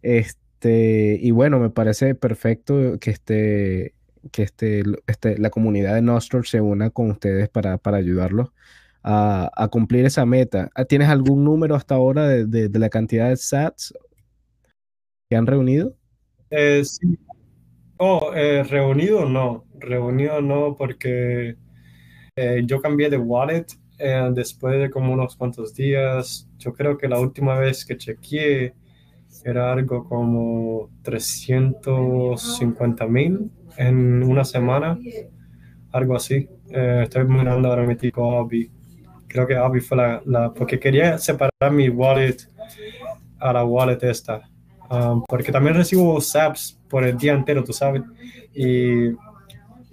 [0.01, 3.95] Este, y bueno, me parece perfecto que esté,
[4.31, 8.51] que esté, este, la comunidad de Nostr se una con ustedes para, para ayudarlos
[9.03, 10.69] a, cumplir esa meta.
[10.87, 13.93] ¿Tienes algún número hasta ahora de, de, la cantidad de sats
[15.29, 15.95] que han reunido?
[16.49, 17.17] Eh, sí.
[18.01, 21.57] Oh, eh, reunido no, reunido no, porque
[22.33, 23.65] eh, yo cambié de wallet
[23.97, 26.47] eh, después de como unos cuantos días.
[26.57, 28.73] Yo creo que la última vez que chequeé
[29.43, 34.97] era algo como 350 mil en una semana,
[35.91, 36.47] algo así.
[36.69, 38.71] Estoy mirando ahora mi tipo Abby.
[39.29, 42.37] Creo que Abby fue la, la, porque quería separar mi wallet
[43.39, 44.41] a la wallet esta.
[44.89, 48.01] Um, porque también recibo SAPs por el día entero, tú sabes.
[48.53, 49.11] Y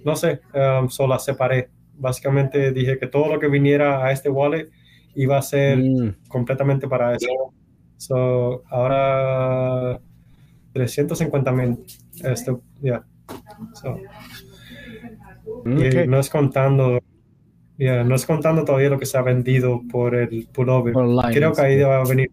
[0.03, 4.29] no sé, um, solo la separé básicamente dije que todo lo que viniera a este
[4.29, 4.69] wallet
[5.15, 6.15] iba a ser mm.
[6.27, 7.27] completamente para eso.
[7.97, 9.99] So, ahora
[10.73, 11.85] 350 mil.
[12.23, 12.81] Esto, ya.
[12.81, 13.05] Yeah.
[13.73, 13.97] So,
[15.65, 16.03] okay.
[16.03, 16.99] y no es contando,
[17.77, 20.93] yeah, no es contando todavía lo que se ha vendido por el pullover.
[21.31, 22.31] Creo que ahí va a venir.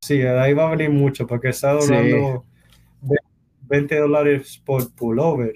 [0.00, 2.44] Sí, ahí va a venir mucho porque está donando
[3.02, 3.14] sí.
[3.62, 5.54] 20 dólares por pullover.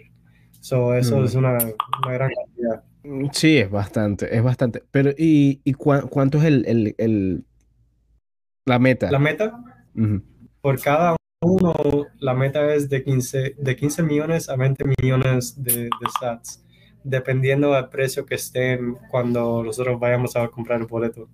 [0.60, 1.24] So, eso mm.
[1.24, 2.84] es una, una gran cantidad.
[3.32, 4.82] Sí, es bastante, es bastante.
[4.90, 7.44] Pero, ¿y, y cu cuánto es el, el, el,
[8.64, 9.10] la meta?
[9.10, 9.62] La meta,
[9.94, 10.22] uh -huh.
[10.60, 15.84] por cada uno, la meta es de 15, de 15 millones a 20 millones de,
[15.84, 16.64] de sats,
[17.08, 21.28] dependiendo del precio que estén cuando nosotros vayamos a comprar el boleto.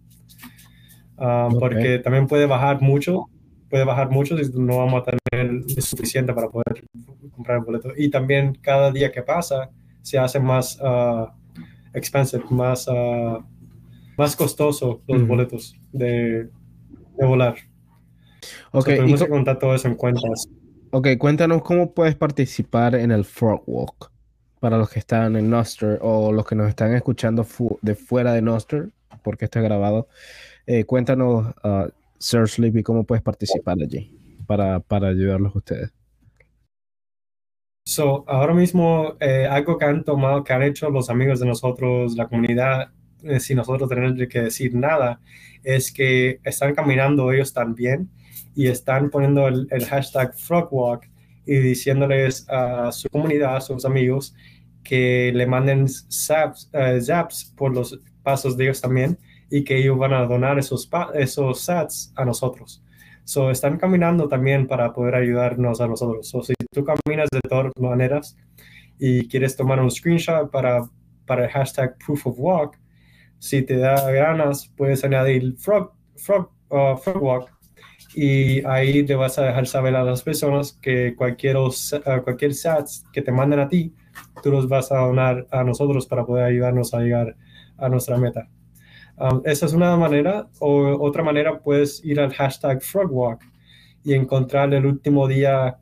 [1.16, 1.58] Uh, okay.
[1.58, 3.26] Porque también puede bajar mucho,
[3.68, 6.85] puede bajar mucho si no vamos a tener suficiente para poder
[7.30, 7.90] comprar el boleto.
[7.96, 9.70] Y también cada día que pasa
[10.02, 10.78] se hace más...
[10.80, 11.26] Uh,
[11.94, 13.42] expensive, más, uh,
[14.16, 16.48] más costoso los boletos de,
[17.16, 17.56] de, volar.
[18.72, 20.49] Ok, tenemos que contar todo eso en cuentas.
[20.90, 24.11] Ok, cuéntanos cómo puedes participar en el Frog Walk
[24.62, 28.32] para los que están en Nostr o los que nos están escuchando fu de fuera
[28.32, 28.90] de Nostr,
[29.24, 30.06] porque esto es grabado.
[30.68, 35.92] Eh, cuéntanos, uh, Sir Sleepy, cómo puedes participar allí para, para ayudarlos a ustedes.
[37.84, 42.14] So, ahora mismo, eh, algo que han tomado, que han hecho los amigos de nosotros,
[42.14, 42.92] la comunidad,
[43.24, 45.20] eh, sin nosotros tener que decir nada,
[45.64, 48.10] es que están caminando ellos también
[48.54, 51.11] y están poniendo el, el hashtag Frogwalk
[51.47, 54.34] y diciéndoles a su comunidad, a sus amigos,
[54.82, 59.18] que le manden zaps, uh, zaps por los pasos de ellos también
[59.51, 62.82] y que ellos van a donar esos, esos sats a nosotros.
[63.24, 66.28] So, están caminando también para poder ayudarnos a nosotros.
[66.28, 68.36] So, si tú caminas de todas maneras
[68.99, 70.88] y quieres tomar un screenshot para,
[71.26, 72.78] para el hashtag proof of walk,
[73.38, 77.61] si te da ganas, puedes añadir frog, frog, uh, frog walk
[78.14, 81.56] y ahí te vas a dejar saber a las personas que cualquier,
[82.24, 83.94] cualquier SATs que te manden a ti,
[84.42, 87.36] tú los vas a donar a nosotros para poder ayudarnos a llegar
[87.78, 88.48] a nuestra meta.
[89.16, 93.42] Um, esa es una manera, o otra manera puedes ir al hashtag frogwalk
[94.04, 95.78] y encontrar el último día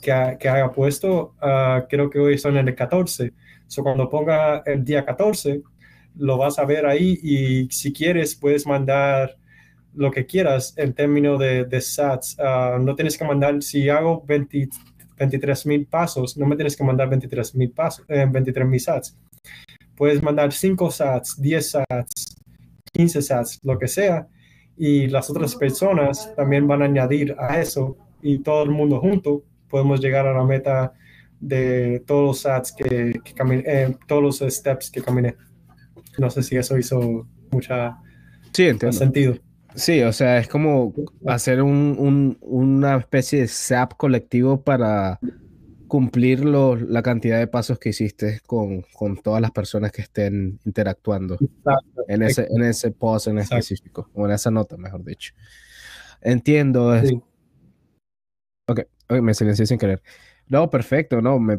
[0.00, 3.32] que, que haya puesto, uh, creo que hoy son el 14.
[3.66, 5.62] So, cuando ponga el día 14,
[6.16, 9.36] lo vas a ver ahí y si quieres puedes mandar
[9.94, 12.36] lo que quieras en términos de, de sats.
[12.38, 17.08] Uh, no tienes que mandar, si hago 23 mil pasos, no me tienes que mandar
[17.08, 19.16] 23 mil pasos, eh, 23 mil sats.
[19.94, 22.36] Puedes mandar 5 sats, 10 sats,
[22.92, 24.26] 15 sats, lo que sea,
[24.76, 29.42] y las otras personas también van a añadir a eso y todo el mundo junto
[29.68, 30.92] podemos llegar a la meta
[31.40, 35.36] de todos los sats que, que eh, todos los steps que caminé.
[36.18, 37.98] No sé si eso hizo mucha
[38.52, 39.34] sí, sentido.
[39.74, 40.92] Sí, o sea, es como
[41.26, 45.18] hacer un, un, una especie de SAP colectivo para
[45.92, 51.36] cumplir la cantidad de pasos que hiciste con, con, todas las personas que estén interactuando
[52.08, 55.34] en ese, en ese post en específico, o en esa nota, mejor dicho.
[56.22, 56.98] Entiendo.
[57.04, 57.20] Sí.
[58.68, 58.80] Ok,
[59.20, 60.02] me silencié sin querer.
[60.48, 61.58] No, perfecto, no, me,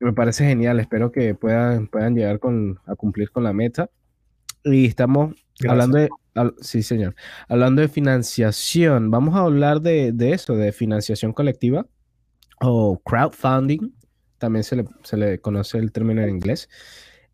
[0.00, 0.80] me parece genial.
[0.80, 3.90] Espero que puedan, puedan llegar con, a cumplir con la meta.
[4.64, 5.34] Y estamos
[5.68, 6.08] hablando de,
[6.60, 7.14] sí, señor.
[7.48, 11.86] Hablando de financiación, vamos a hablar de, eso, de financiación colectiva
[12.60, 13.92] o crowdfunding.
[14.38, 16.68] También se le, conoce el término en inglés.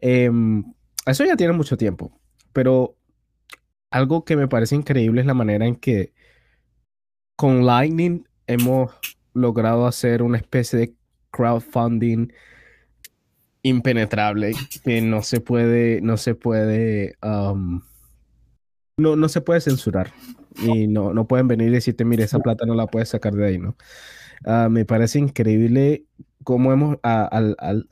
[0.00, 0.64] Em,
[1.06, 2.20] eso ya tiene mucho tiempo,
[2.52, 2.96] pero
[3.90, 6.12] algo que me parece increíble es la manera en que
[7.36, 8.92] con Lightning hemos
[9.32, 10.94] logrado hacer una especie de
[11.30, 12.32] crowdfunding
[13.62, 14.52] impenetrable
[14.84, 17.82] que no se puede, no se puede um,
[19.00, 20.12] no, no se puede censurar
[20.62, 23.46] y no, no pueden venir y decirte, mire, esa plata no la puedes sacar de
[23.46, 23.76] ahí, ¿no?
[24.44, 26.04] Ah, me parece increíble
[26.44, 27.28] cómo hemos, a,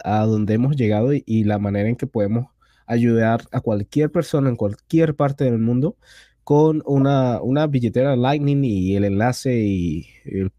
[0.05, 2.47] a, donde hemos llegado y, la manera en que podemos
[2.87, 5.97] ayudar a cualquier persona en cualquier parte del mundo
[6.45, 10.07] con una, una billetera Lightning y el enlace y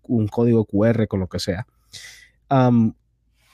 [0.03, 1.65] un código QR con lo que sea.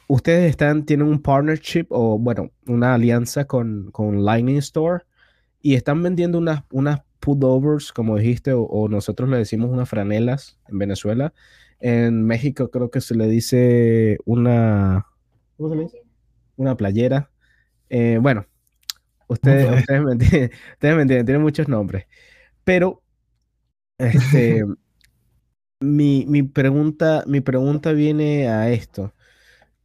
[0.08, 5.04] Ustedes están, tienen un partnership o, bueno, una alianza con, con Lightning Store
[5.62, 10.78] y están vendiendo unas, unas pullovers, como dijiste, o, nosotros le decimos unas franelas en
[10.78, 11.34] Venezuela.
[11.80, 15.08] En México creo que se le dice una...
[15.58, 16.02] ¿Cómo se le dice?
[16.56, 17.32] Una playera.
[17.90, 18.46] Eh, bueno,
[19.28, 22.06] ustedes, ustedes, me entienden, ustedes me entienden, tienen muchos nombres.
[22.64, 23.02] Pero,
[23.98, 24.64] este,
[25.80, 29.14] mi, mi, pregunta, mi pregunta viene a esto.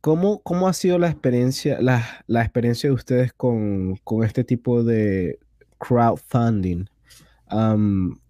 [0.01, 4.82] ¿Cómo, ¿Cómo, ha sido la experiencia, la, la experiencia de ustedes con, con, este tipo
[4.82, 5.38] de,
[5.80, 6.86] crowdfunding.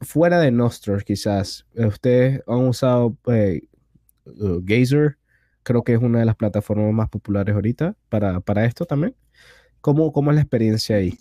[0.01, 3.63] fuera de Nostr, quizás, eh, ustedes han usado eh,
[4.25, 5.19] uh, Gazer,
[5.63, 9.15] creo que es una de las plataformas más populares ahorita para, para esto también.
[9.81, 11.19] ¿Cómo, ¿Cómo, es la experiencia ahí?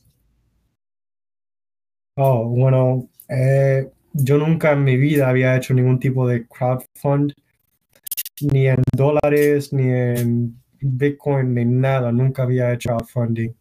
[2.16, 7.34] Oh, bueno, eh, yo nunca en mi vida había hecho ningún tipo de crowdfund,
[8.42, 12.12] ni en dólares, ni en Bitcoin, ni nada.
[12.12, 13.52] Nunca había hecho crowdfunding.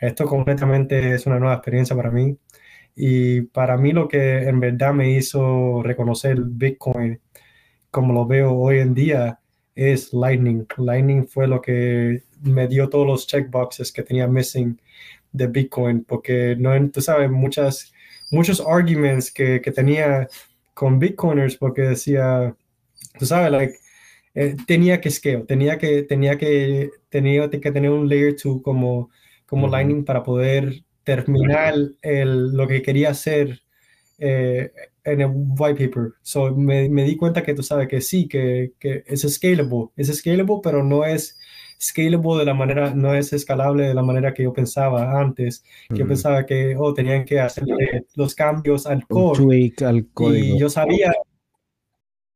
[0.00, 2.36] Esto completamente es una nueva experiencia para mí.
[2.94, 7.20] Y para mí lo que en verdad me hizo reconocer Bitcoin
[7.90, 9.40] como lo veo hoy en día
[9.74, 10.66] es Lightning.
[10.76, 14.80] Lightning fue lo que me dio todos los checkboxes que tenía missing
[15.32, 17.92] de Bitcoin, porque no, tú sabes, muchas,
[18.30, 20.28] muchos arguments que, que tenía
[20.74, 22.54] con Bitcoiners, porque decía,
[23.18, 23.74] tú sabes, like,
[24.34, 29.10] eh, tenía que scale, tenía que, tenía que, tenía que tener un layer 2 como
[29.48, 33.62] como Lightning para poder terminar el, lo que quería hacer
[34.18, 34.70] eh,
[35.04, 36.12] en el white paper.
[36.20, 40.14] So, me, me, di cuenta que tú sabes que sí, que, que, es scalable, es
[40.14, 41.38] scalable, pero no es
[41.80, 45.96] scalable de la manera, no es escalable de la manera que yo pensaba antes, que
[45.96, 47.64] yo pensaba que, oh, tenían que hacer
[48.16, 49.72] los cambios al code.
[49.82, 50.56] al código.
[50.56, 51.14] Y yo sabía,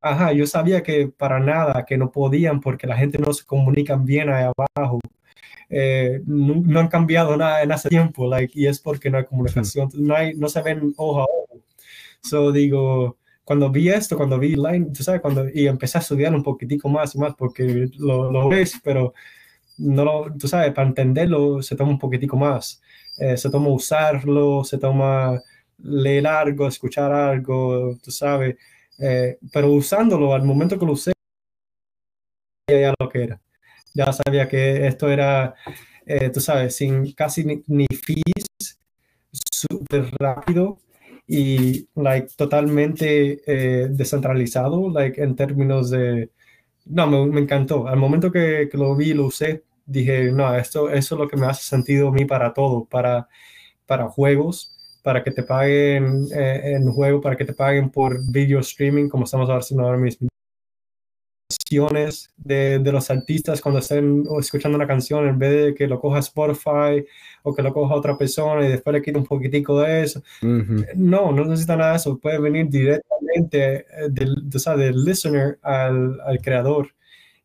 [0.02, 4.04] ajá, yo sabía que para nada, que no podían porque la gente no se comunican
[4.04, 5.00] bien ahí abajo.
[5.70, 9.88] Eh, no, han cambiado nada en hace tiempo, like, y es porque no hay comunicación,
[9.94, 11.62] no, hay, no se ven ojo a ojo.
[12.22, 16.34] So digo, cuando vi esto, cuando vi Line, tú sabes, cuando, y empecé a estudiar
[16.34, 19.14] un poquitico más y más, porque lo, lo ves, pero
[19.78, 22.82] no lo, tú sabes, para entenderlo se toma un poquitico más.
[23.18, 25.40] Eh, se toma usarlo, se toma
[25.78, 28.56] leer algo, escuchar algo, tú sabes.
[28.98, 31.12] Eh, pero usándolo, al momento que lo usé,
[32.68, 33.40] ya lo que era.
[33.94, 35.54] Ya sabía que esto era,
[36.06, 38.78] eh, tú sabes, sin casi ni, ni fees,
[39.32, 40.78] súper rápido
[41.26, 43.42] y like totalmente
[43.90, 46.30] descentralizado, like en términos de,
[46.86, 47.86] no, me, me, encantó.
[47.88, 51.36] Al momento que, que lo vi, lo usé, dije, no, esto eso es lo que
[51.36, 53.28] me hace sentido a mí para todo, para,
[53.86, 58.60] para juegos, para que te paguen eh, en juego, para que te paguen por video
[58.60, 60.28] streaming, como estamos haciendo ahora mismo.
[62.36, 66.18] De, de, los artistas cuando estén escuchando una canción, en vez de que lo coja
[66.18, 67.02] Spotify
[67.42, 70.22] o que lo coja otra persona y después le quite un poquitico de eso.
[70.42, 72.18] No, no necesita nada de eso.
[72.18, 76.88] Puede venir directamente eh, del, del listener al, al creador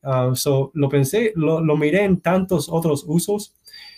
[0.09, 3.53] Ah, so, lo pensé, lo, lo, miré en tantos otros usos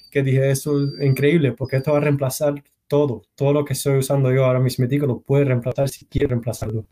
[0.10, 3.98] que dije, esto es increíble porque esto va a reemplazar todo, todo lo que estoy
[4.00, 6.86] usando yo ahora mismo, lo puede reemplazar si quiere reemplazarlo.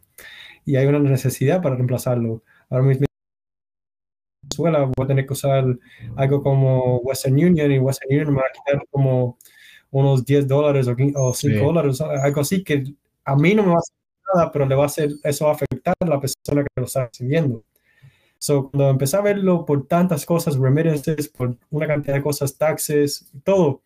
[0.65, 2.43] Y hay una necesidad para reemplazarlo.
[2.69, 3.07] Ahora mismo
[4.43, 5.65] Venezuela voy a tener que usar
[6.15, 9.37] algo como Western Union y Western Union me va a quitar como
[9.91, 12.83] unos 10 dólares o, 5 dólares, algo así que
[13.25, 13.95] a mí no me va a hacer
[14.35, 16.85] nada, pero le va a hacer, eso va a afectar a la persona que lo
[16.85, 17.63] está recibiendo.
[18.39, 23.31] So, cuando empecé a verlo por tantas cosas, remittances, por una cantidad de cosas, taxes,
[23.43, 23.81] todo,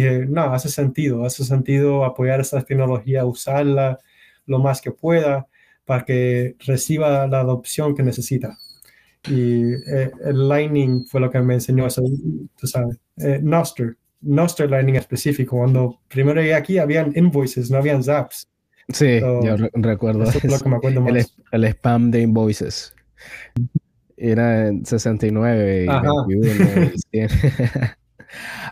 [0.00, 3.98] dije, no, hace sentido, hace sentido apoyar esta tecnología, usarla
[4.46, 5.46] lo más que pueda
[5.84, 8.56] para que reciba la adopción que necesita.
[9.28, 12.02] Y eh, el Lightning fue lo que me enseñó eso,
[12.58, 18.02] tú sabes, eh, Noster, Noster Lightning específico, cuando primero llegué aquí habían invoices, no habían
[18.02, 18.48] zaps.
[18.88, 20.24] Sí, yo recuerdo.
[20.24, 21.14] Eso lo que me acuerdo más.
[21.52, 22.94] El, el spam de invoices
[24.16, 26.90] era 69 y 21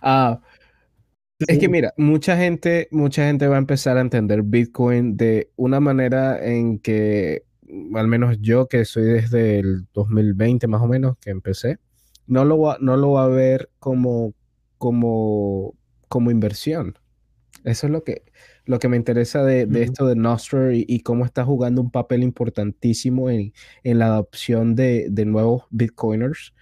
[0.02, 0.40] ah,
[1.46, 5.80] Es que mira, mucha gente, mucha gente va a empezar a entender Bitcoin de una
[5.80, 7.44] manera en que,
[7.94, 11.78] al menos yo que soy desde el 2020 más o menos que empecé,
[12.26, 14.34] no lo va, no lo va a ver como,
[14.78, 15.74] como,
[16.08, 16.98] como inversión.
[17.64, 18.22] Eso es lo que,
[18.64, 23.30] lo que me interesa de, esto de Nostr y, cómo está jugando un papel importantísimo
[23.30, 23.52] en,
[23.84, 26.54] la adopción de, nuevos bitcoiners,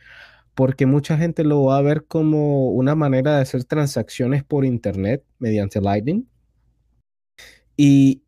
[0.61, 5.24] porque mucha gente lo va a ver como una manera de hacer transacciones por internet
[5.38, 6.28] mediante Lightning.
[7.78, 8.24] Y,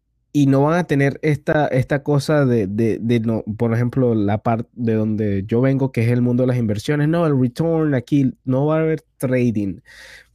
[0.46, 5.44] no van a tener esta, esta cosa de, no, por ejemplo, la parte de donde
[5.46, 7.06] yo vengo, que es el mundo de las inversiones.
[7.06, 9.80] No, el return aquí no va a haber trading,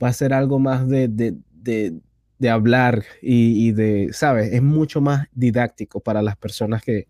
[0.01, 4.53] va a ser algo más de, de hablar y, de, ¿sabes?
[4.53, 7.07] Es mucho más didáctico para las personas que,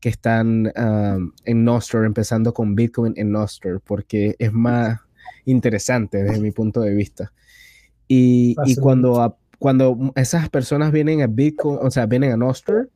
[0.00, 0.72] que están
[1.44, 5.00] en Nostr, empezando con Bitcoin en Nostr, porque es más
[5.44, 7.32] interesante desde mi punto de vista.
[8.08, 12.90] Y, y cuando, cuando esas personas vienen a Bitcoin, o sea, vienen a Nostr,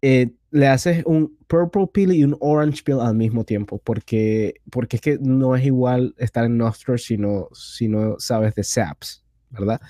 [0.00, 4.96] eh, le haces un purple pill y un orange pill al mismo tiempo, porque, porque
[4.96, 9.24] es que no es igual estar en Nostr si no, si no sabes de SAPs,
[9.50, 9.80] ¿verdad?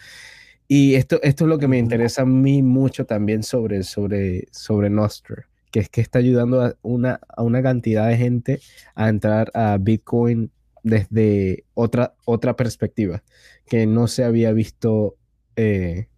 [0.69, 4.91] Y esto, esto es lo que me interesa a mí mucho también sobre, sobre, sobre
[4.91, 8.61] Nostr, que es que está ayudando a una, a una cantidad de gente
[8.95, 10.53] a entrar a Bitcoin
[10.85, 13.25] desde otra, otra perspectiva,
[13.67, 15.17] que no se había visto
[15.57, 16.09] eh,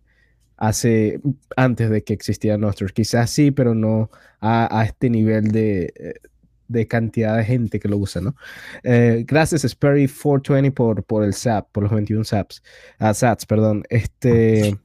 [0.59, 1.21] hace,
[1.57, 2.93] antes de que existiera Nostr.
[2.93, 6.21] Quizás sí, pero no a, a este nivel de,
[6.69, 8.37] de cantidad de gente que lo usa, ¿no?
[8.83, 12.63] Eh, gracias, Sperry420 por, por el SAP, por los 21 SAPs,
[13.01, 13.85] uh, SATs, perdón.
[13.89, 14.79] Este,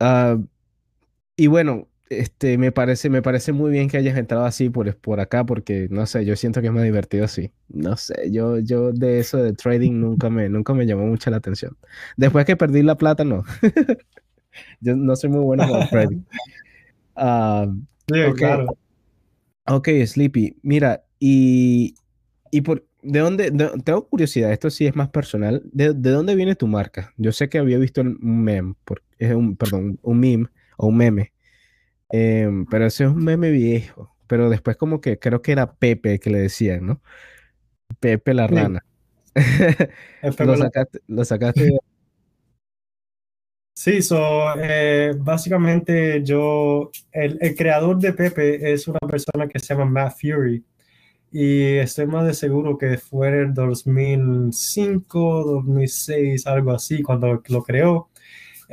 [0.00, 0.44] uh,
[1.36, 1.88] y bueno,
[2.20, 5.88] este, me parece, me parece muy bien que hayas entrado así por, por acá, porque
[5.90, 7.52] no sé, yo siento que es más divertido así.
[7.68, 11.38] No sé, yo, yo de eso de trading nunca me, nunca me llamó mucho la
[11.38, 11.76] atención.
[12.16, 13.44] Después que perdí la plata, no.
[14.80, 16.22] yo no soy muy bueno con trading.
[17.16, 17.74] Uh,
[18.12, 18.76] sí, claro.
[19.66, 20.56] Ok, Sleepy.
[20.62, 21.94] Mira, y,
[22.50, 23.50] y por, ¿de dónde?
[23.84, 25.62] tengo curiosidad, esto sí es más personal.
[25.72, 27.12] ¿De, dónde viene tu marca?
[27.16, 28.74] Yo sé que había visto un meme,
[29.18, 30.46] es un, perdón, un meme
[30.76, 31.32] o un meme,
[32.12, 34.14] em, pero ese es un meme viejo.
[34.26, 37.02] Pero después como que creo que era Pepe que le decían, ¿no?
[38.00, 38.84] Pepe la rana.
[40.38, 41.70] lo, sacaste, lo sacaste
[43.74, 49.86] Sí, so, eh, básicamente yo, el, creador de Pepe es una persona que se llama
[49.86, 50.64] Matt Fury
[51.32, 57.62] y estoy más de seguro que fue en el 2005, 2006, algo así, cuando lo
[57.62, 58.11] creó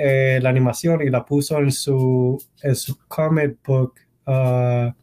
[0.01, 3.95] eh, la animación y la puso en su, en su comic book,
[4.27, 4.93] uh,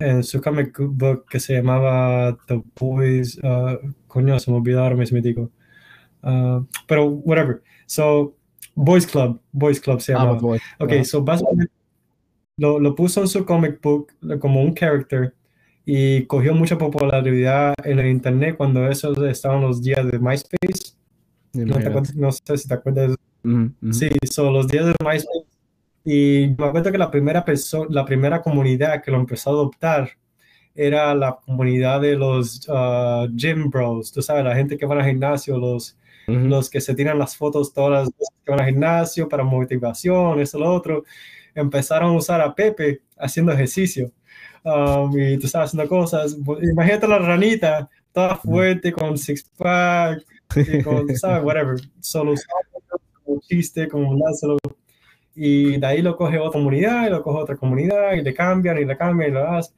[0.00, 4.96] en su comic book que se llamaba The Boys, uh, coño, se me olvidó ahora
[4.96, 7.62] mismo, uh, pero whatever.
[7.86, 8.34] So,
[8.74, 10.32] Boys Club, Boys Club se llama.
[10.32, 10.58] Ah, boy.
[10.80, 11.72] Ok, so básicamente
[12.56, 15.32] lo, lo puso en su comic book como un character
[15.86, 20.96] y cogió mucha popularidad en el internet cuando esos estaban los días de MySpace.
[21.52, 23.14] No, te no sé si te acuerdas.
[23.92, 25.46] Sí, son los días de MySpace.
[26.04, 27.44] Y me acuerdo que la primera
[27.90, 30.10] la primera comunidad que lo empezó a adoptar
[30.74, 35.04] era la comunidad de los ah, gym bros, tú sabes, la gente que va al
[35.04, 36.38] gimnasio, los, Ujú.
[36.46, 40.40] los que se tiran las fotos todas las veces que van al gimnasio para motivación,
[40.40, 41.04] eso, lo otro,
[41.54, 44.12] empezaron a usar a Pepe haciendo ejercicio.
[44.62, 46.36] Um, y tú sabes, haciendo cosas.
[46.62, 50.24] Imagínate la ranita, toda fuerte, con six pack,
[50.56, 51.80] y con, sabes, whatever.
[52.00, 52.62] Solo usaban
[53.40, 54.56] chiste, como láncelo.
[55.34, 58.78] Y de ahí lo coge otra comunidad, y lo coge otra comunidad, y le cambian,
[58.78, 59.76] y le cambian, y lo hacen.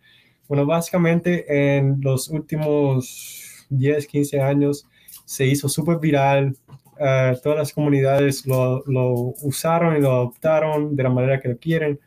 [0.48, 4.86] Bueno, básicamente en los últimos 10, 15 años
[5.24, 6.56] se hizo súper viral.
[7.00, 11.58] eh, todas las comunidades lo, lo usaron y lo adoptaron de la manera que lo
[11.58, 12.00] quieren.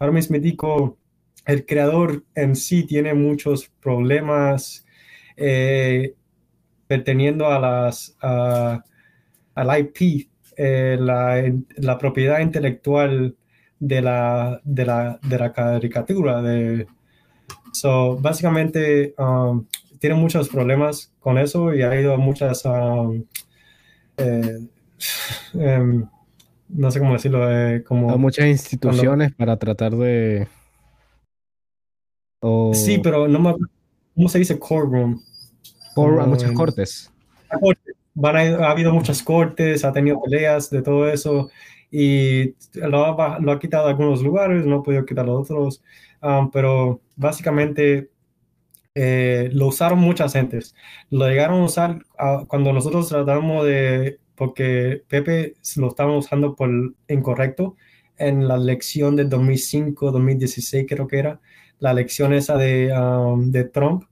[0.00, 0.98] Ahora mismo digo,
[1.46, 4.86] el creador en sí tiene muchos problemas
[5.36, 6.14] eh,
[6.86, 8.82] perteniendo a las, a-
[9.54, 10.28] al IP,
[10.58, 11.40] eh, la,
[11.76, 13.36] la propiedad intelectual
[13.78, 16.42] de la, de la, de la caricatura.
[16.42, 16.86] De,
[17.72, 19.64] so, básicamente, um,
[20.00, 23.24] tiene muchos problemas con eso y ha ido a muchas, um,
[24.16, 24.58] eh,
[25.54, 26.04] em,
[26.68, 28.10] no sé cómo decirlo, eh, como...
[28.10, 30.48] A muchas instituciones para tratar de.
[32.40, 33.54] O Sí, pero no me
[34.14, 35.20] cómo se dice courtroom.
[35.94, 37.10] por a muchas en- cortes.
[38.20, 41.50] Van a- ha habido muchas cortes, ha tenido peleas de todo eso
[41.90, 45.82] y lo ha, lo ha quitado de algunos lugares, no ha podido quitar otros,
[46.22, 48.10] um, pero básicamente
[48.94, 50.74] eh, lo usaron muchas gentes.
[51.10, 56.70] Lo llegaron a usar ah, cuando nosotros tratamos de, porque Pepe lo estaban usando por
[57.08, 57.76] incorrecto
[58.18, 61.40] en la elección del 2005, 2016 creo que era,
[61.78, 64.04] la elección esa de, um, de Trump,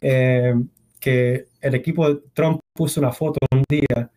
[0.00, 0.54] eh,
[1.00, 4.10] que el equipo de Trump puso una foto un día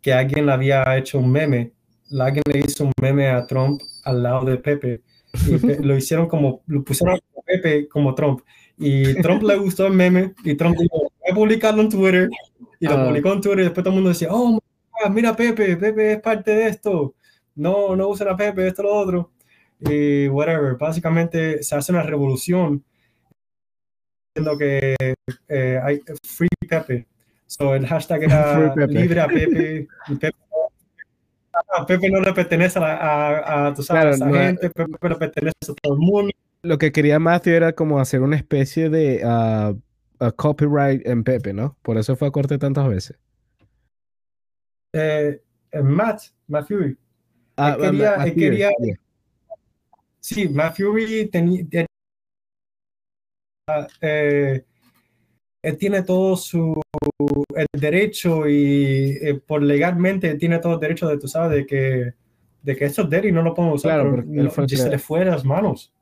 [0.00, 1.72] que alguien había hecho un meme,
[2.18, 5.02] alguien le hizo un meme a Trump al lado de Pepe
[5.46, 5.50] y
[5.84, 8.40] lo hicieron como, lo pusieron a Pepe como Trump
[8.78, 12.28] y Trump le gustó el meme y Trump dijo, voy a publicarlo en Twitter
[12.78, 13.06] y lo Ah.
[13.06, 14.58] publicó en Twitter y después todo el mundo decía, oh,
[15.10, 17.14] mira Pepe, Pepe es parte de esto,
[17.54, 19.30] no, no usen a Pepe, esto, lo otro
[19.80, 22.84] y whatever, básicamente se hace una revolución
[24.34, 24.94] diciendo que
[25.48, 27.06] eh, hay free Pepe.
[27.46, 28.92] So el hashtag era Pepe.
[28.94, 29.88] libre a Pepe.
[30.08, 30.36] y Pepe,
[31.76, 35.08] a Pepe no le pertenece a, a, a, sabes, Claro, a no- esa gente, Pepe
[35.08, 36.32] le pertenece a todo el mundo.
[36.62, 39.74] Lo que quería Matthew era como hacer una especie de ah,
[40.20, 41.76] ah, copyright en Pepe, ¿no?
[41.82, 43.18] Por eso fue a corte tantas veces.
[44.92, 45.40] Eh,
[45.82, 46.96] Matt, Matt Fury.
[47.56, 48.96] Ah, Él quería- Ma- él Matthew, quería- yeah.
[50.20, 51.86] Sí, Matt Fury tenía.
[54.00, 54.64] eh,
[55.62, 56.80] él tiene todo su
[57.54, 62.14] el derecho y eh, por legalmente tiene todo el derecho de, tú sabes, de que,
[62.62, 65.26] de que estos derechos no lo podemos usar, Claro, porque no- se le fue de
[65.26, 65.92] las manos.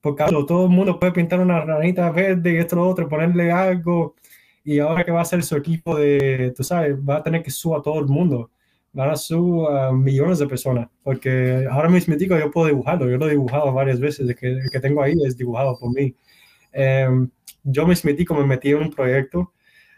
[0.00, 3.50] Porque claro, todo el mundo puede pintar una ranita verde y esto lo otro, ponerle
[3.50, 4.14] algo,
[4.62, 7.50] y ahora que va a ser su equipo de, tú sabes, va a tener que
[7.50, 8.50] subir a todo el mundo,
[8.92, 13.16] van a subir a millones de personas, porque ahora mismo digo, yo puedo dibujarlo, yo
[13.16, 16.14] lo he dibujado varias veces, el que, el que tengo ahí es dibujado por mí.
[16.72, 17.28] Em,
[17.66, 18.10] yo mismo
[18.40, 19.52] me metí en un proyecto,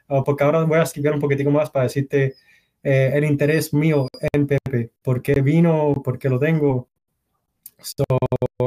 [0.09, 2.35] ah, porque ahora voy a explicar un poquitico más para decirte
[2.83, 6.89] eh, el interés mío en Pepe, por qué vino, por qué lo tengo.
[7.81, 8.05] So,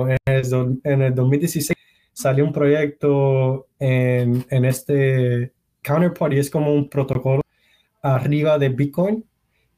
[0.10, 1.78] en, el, do- en el 2016
[2.14, 7.42] salió un proyecto en, en este Counterparty, es como un protocolo
[8.02, 9.26] arriba de Bitcoin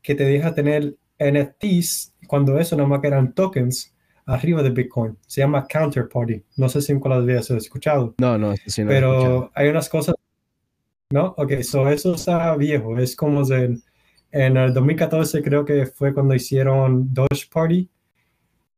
[0.02, 3.93] que te deja tener NFTs cuando eso nada más que eran tokens
[4.26, 5.18] arriba de Bitcoin.
[5.28, 6.44] Se llama Counterparty.
[6.58, 9.90] No sé si en cuál habías escuchado No, no, sí no lo pero hay unas
[9.90, 10.16] cosas,
[11.12, 11.34] ¿no?
[11.38, 13.82] Ok, so eso está viejo, es como del,
[14.32, 17.90] en el 2014 creo que fue cuando hicieron Doge Party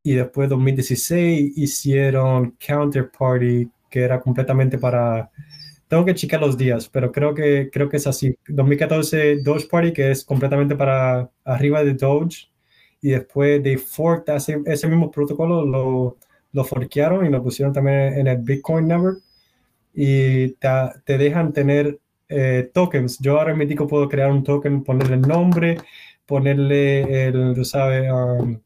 [0.04, 5.32] y después 2016 hicieron Counter Party que era completamente para,
[5.88, 9.94] tengo que checar los días, pero creo que, creo que es así, 2014 Doge Party
[9.94, 12.50] que es completamente para arriba de Doge
[13.06, 16.18] y después de fork ese, ese mismo protocolo lo,
[16.52, 19.20] lo forkearon y lo pusieron también en el Bitcoin Network
[19.94, 20.68] y te,
[21.06, 23.20] te dejan tener eh, tokens.
[23.20, 25.78] Yo ahora mismo puedo crear un token, ponerle el nombre,
[26.26, 28.60] ponerle el, tú sabes, um,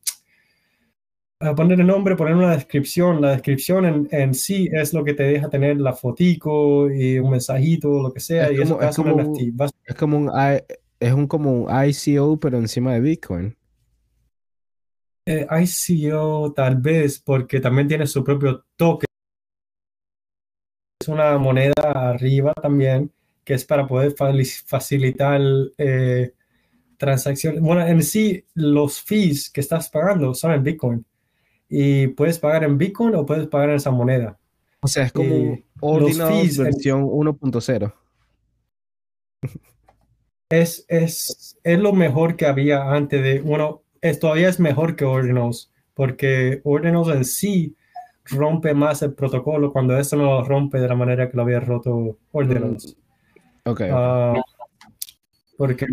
[1.42, 3.20] a poner el nombre, poner una descripción.
[3.20, 7.32] La descripción en, en, sí es lo que te deja tener la fotico y un
[7.32, 8.48] mensajito, lo que sea.
[8.48, 10.32] Es y como, eso es como, un, es como un,
[11.02, 13.59] es un, como un ICO, pero encima de Bitcoin.
[15.32, 19.06] Eh, ICO tal vez, porque también tiene su propio token.
[21.00, 23.12] Es una moneda arriba también,
[23.44, 24.16] que es para poder
[24.66, 25.40] facilitar
[25.78, 26.34] eh,
[26.98, 27.62] transacciones.
[27.62, 31.06] Bueno, en sí, los fees que estás pagando son en Bitcoin
[31.70, 34.40] y puedes pagar en Bitcoin o puedes pagar en esa moneda.
[34.82, 37.94] O sea, es como Y Ordinals fees versión 1.0.
[40.50, 45.06] Es, es, es lo mejor que había antes de, bueno, es, todavía es mejor que
[45.06, 47.76] Ordinals, porque Ordinals en sí
[48.26, 51.60] rompe más el protocolo cuando esto no lo rompe de la manera que lo había
[51.60, 52.96] roto Ordinals.
[53.66, 53.82] Ok.
[53.92, 54.42] Ah,
[55.58, 55.88] porque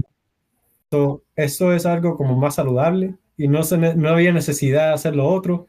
[0.85, 5.17] esto, esto es algo como más saludable y no, se, no había necesidad de hacer
[5.17, 5.67] lo otro,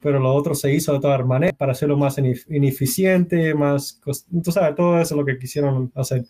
[0.00, 4.00] pero lo otro se hizo de todas maneras para hacerlo más inef- ineficiente, más,
[4.42, 6.24] tú sabes, todo eso es lo que quisieron hacer.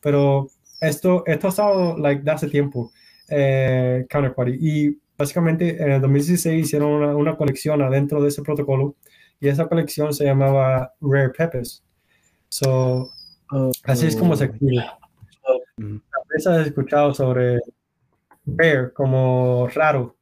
[0.00, 0.48] Pero
[0.80, 2.90] esto, esto ha estado like, de hace tiempo,
[3.28, 8.96] eh, Counterparty, y básicamente en el 2016 hicieron una, una colección adentro de ese protocolo
[9.38, 11.84] y esa colección se llamaba Rare Peppers.
[12.48, 13.08] So,
[13.84, 14.84] así es como se escribe.
[15.78, 16.00] Ujú.
[16.10, 17.60] Tal vez has escuchado sobre
[18.44, 20.16] rare como raro,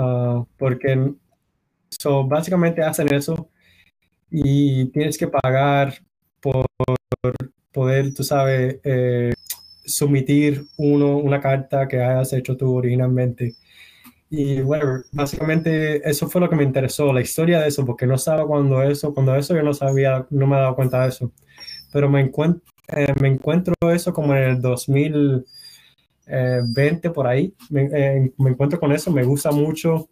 [0.00, 1.12] ah, porque
[1.90, 3.50] so, básicamente hacen eso
[4.30, 5.92] y tienes que pagar
[6.40, 6.64] por
[7.70, 9.34] poder, tú sabes, eh,
[9.84, 13.56] sumitir uno, una carta que hayas hecho tú originalmente.
[14.34, 18.14] Y bueno, básicamente eso fue lo que me interesó, la historia de eso, porque no
[18.14, 21.30] estaba cuando eso, cuando eso yo no sabía, no me he dado cuenta de eso.
[21.92, 22.62] Pero me encuentro,
[23.20, 27.54] me encuentro eso como en el 2020 por ahí.
[27.68, 30.08] Me, eh, me encuentro con eso, me gusta mucho.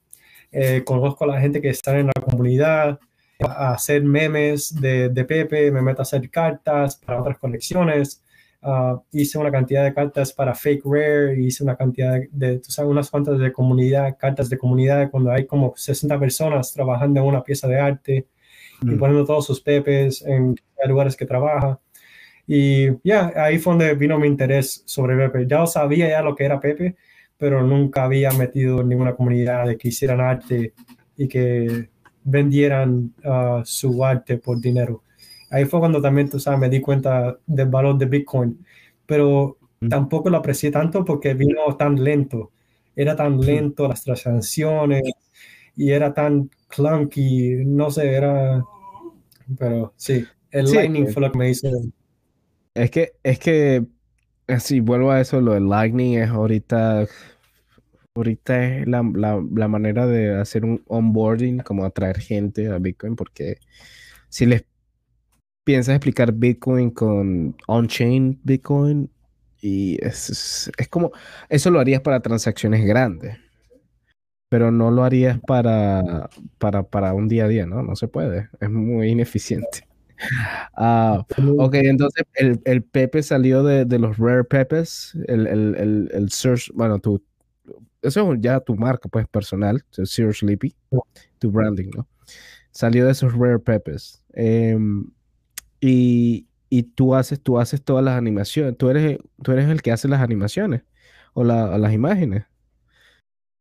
[0.53, 3.01] Eh, conozco a la gente que está en la comunidad,
[3.41, 8.23] a hacer memes de, de Pepe, me meto a hacer cartas para otras colecciones.
[8.63, 12.71] Ah, hice una cantidad de cartas para Fake Rare, hice una cantidad de, de, tú
[12.71, 17.27] sabes, unas cuantas de comunidad, cartas de comunidad, cuando hay como 60 personas trabajando en
[17.27, 18.27] una pieza de arte
[18.83, 18.99] y Mm.
[18.99, 20.57] poniendo todos sus pepes en
[20.89, 21.79] lugares que trabaja.
[22.47, 25.47] Y ya, ahí fue donde vino mi interés sobre Pepe.
[25.47, 26.97] Ya sabía ya lo que era Pepe,
[27.37, 30.75] pero nunca había metido en ninguna comunidad de que hicieran arte
[31.17, 31.91] y que
[32.25, 35.03] vendieran ah, su arte por dinero.
[35.51, 38.65] Ahí fue cuando también, tú sabes, me di cuenta del valor de Bitcoin,
[39.07, 42.53] pero tampoco lo aprecié tanto porque vino tan lento.
[42.97, 45.03] Era tan lento las transacciones
[45.77, 48.65] y era tan clunky, no sé, era...
[49.59, 50.77] Pero sí, el Sí.
[50.77, 51.69] Lightning fue lo que me hizo...
[52.75, 53.87] Es que, es que,
[54.49, 57.07] así vuelvo a eso, lo del Lightning es ahorita,
[58.15, 63.17] ahorita es la, la- la manera de hacer un onboarding, como atraer gente a Bitcoin,
[63.17, 63.59] porque
[64.29, 64.65] si les
[65.71, 69.09] piensas explicar Bitcoin con on-chain Bitcoin,
[69.61, 71.13] y es, es, es como,
[71.49, 73.39] eso lo harías para transacciones grandes,
[74.49, 77.85] pero no lo harías para, para, para un día a día, ¿no?
[77.85, 79.87] No se puede, es muy ineficiente.
[80.75, 81.25] Ah,
[81.57, 86.31] Ok, entonces el, el Pepe salió de, de los Rare Pepes, el, el, el, el
[86.33, 87.23] Search, bueno, tu,
[88.03, 90.75] eso es ya tu marca, pues, personal, Zero Sleepy,
[91.39, 92.09] tu branding, ¿no?
[92.73, 94.25] Salió de esos Rare Pepes.
[94.33, 95.07] Em,
[95.81, 99.93] y, y tú haces, tú haces todas las animaciones, tú eres, tú eres el que
[99.93, 100.83] hace las animaciones
[101.35, 102.45] o, la- o las imágenes.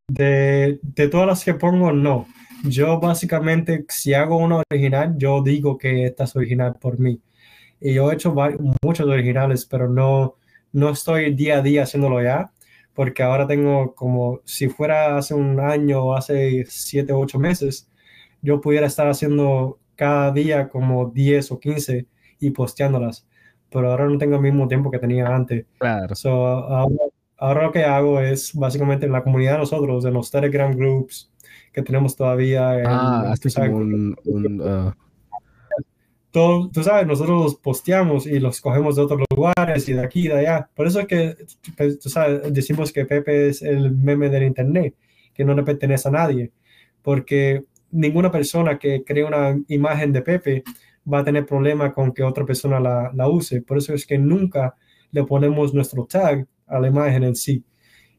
[0.08, 2.28] De, de todas las que pongo, no.
[2.64, 7.22] Yo básicamente, si hago una original, yo digo que esta es original por mí.
[7.82, 8.36] Y yo he hecho
[8.84, 10.36] muchos originales, pero no,
[10.74, 12.52] no estoy día a día haciéndolo ya,
[12.96, 17.90] porque ahora tengo como, si fuera hace un año o hace siete o ocho meses,
[18.42, 22.06] yo pudiera estar haciendo cada día como 10 o 15
[22.40, 23.28] y posteándolas,
[23.70, 25.66] pero ahora no tengo el mismo tiempo que tenía antes.
[25.78, 26.16] Claro.
[26.16, 26.96] So, ahora,
[27.38, 31.30] ahora lo que hago es básicamente en la comunidad de nosotros, en los Telegram groups
[31.74, 32.80] que tenemos todavía.
[32.80, 34.96] En, Ah, tú sabes, un, un, ah,
[36.32, 40.22] todo- tú sabes, nosotros los posteamos y los cogemos de otros lugares y de aquí
[40.26, 40.70] y de allá.
[40.76, 41.36] Por eso es que,
[41.76, 44.96] pues, tú sabes, decimos que Pepe es el meme del Internet,
[45.34, 46.52] que no le pertenece a nadie,
[47.02, 50.64] porque ninguna persona que cree una imagen de Pepe
[51.12, 53.62] va a tener problema con que otra persona la, la use.
[53.62, 54.76] Por eso es que nunca
[55.12, 57.64] le ponemos nuestro tag a la imagen en sí.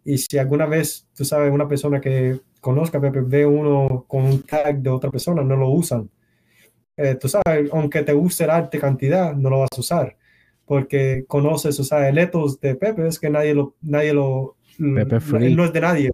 [0.05, 4.25] Y si alguna vez, tú sabes, una persona que conozca a Pepe ve uno con
[4.25, 6.11] un tag de otra persona, no lo usan.
[6.97, 10.17] Eh, tú sabes, aunque te guste el arte cantidad, no lo vas a usar.
[10.65, 15.21] Porque conoces, o sea, el ethos de Pepe es que nadie lo, nadie lo, Pepe
[15.21, 15.55] Free.
[15.55, 16.11] no es de nadie.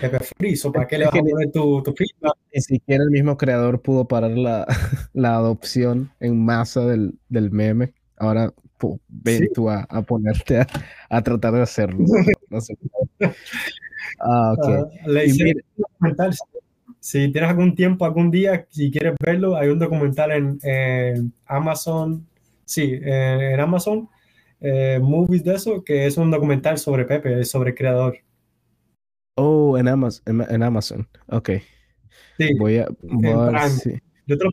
[0.00, 2.32] Pepe Free, ¿o para qué le vas a poner tu, tu firma?
[2.52, 4.66] Ni siquiera el mismo creador pudo parar la,
[5.12, 7.94] la adopción en masa del, del meme.
[8.16, 9.48] Ahora pu- ven Sí.
[9.54, 10.66] tú a, a ponerte a,
[11.10, 12.04] a tratar de hacerlo.
[12.50, 12.76] No sé.
[14.20, 14.64] Ah, ok.
[14.68, 16.34] Ajá, le hice mira- un documental.
[17.00, 22.26] Si tienes algún tiempo, algún día, si quieres verlo, hay un documental en, en Amazon,
[22.64, 24.08] sí, en, en Amazon,
[24.60, 28.16] eh, Movies de eso, que es un documental sobre Pepe, sobre el creador.
[29.36, 31.08] Oh, en Amazon, en, en Amazon.
[31.28, 31.50] Ok.
[32.38, 34.50] Sí, Voy a, voy a si- yo te, lo,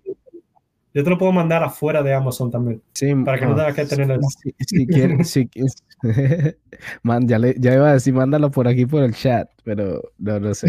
[0.93, 3.75] yo te lo puedo mandar afuera de Amazon también, sí, para que no ah, tengas
[3.75, 4.21] que tener el...
[4.23, 5.83] Si, si quieres, si quieres-
[7.03, 10.39] Man, ya, le- ya iba a decir, mándalo por aquí por el chat, pero no,
[10.39, 10.67] no sé,